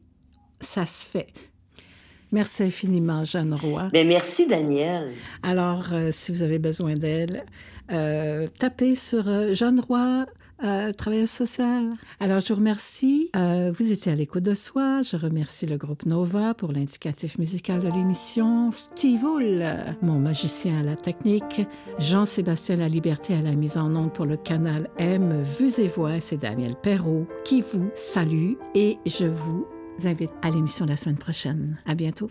[0.59, 1.27] ça se fait.
[2.31, 3.89] Merci infiniment, Jeanne Roy.
[3.91, 5.11] Bien, merci, Daniel.
[5.43, 7.45] Alors, euh, si vous avez besoin d'elle,
[7.91, 10.25] euh, tapez sur euh, Jeanne Roy.
[10.95, 11.89] travailleuse sociale.
[12.19, 13.31] Alors, je vous remercie.
[13.33, 15.01] vous étiez à l'écoute de soi.
[15.01, 18.71] Je remercie le groupe Nova pour l'indicatif musical de l'émission.
[18.71, 19.65] Steve Hull,
[20.03, 21.61] mon magicien à la technique.
[21.97, 25.41] Jean-Sébastien La Liberté à la mise en onde pour le canal M.
[25.41, 26.19] Vues et Voix.
[26.19, 29.65] C'est Daniel Perrault qui vous salue et je vous
[30.07, 31.79] invite à l'émission la semaine prochaine.
[31.85, 32.29] À bientôt.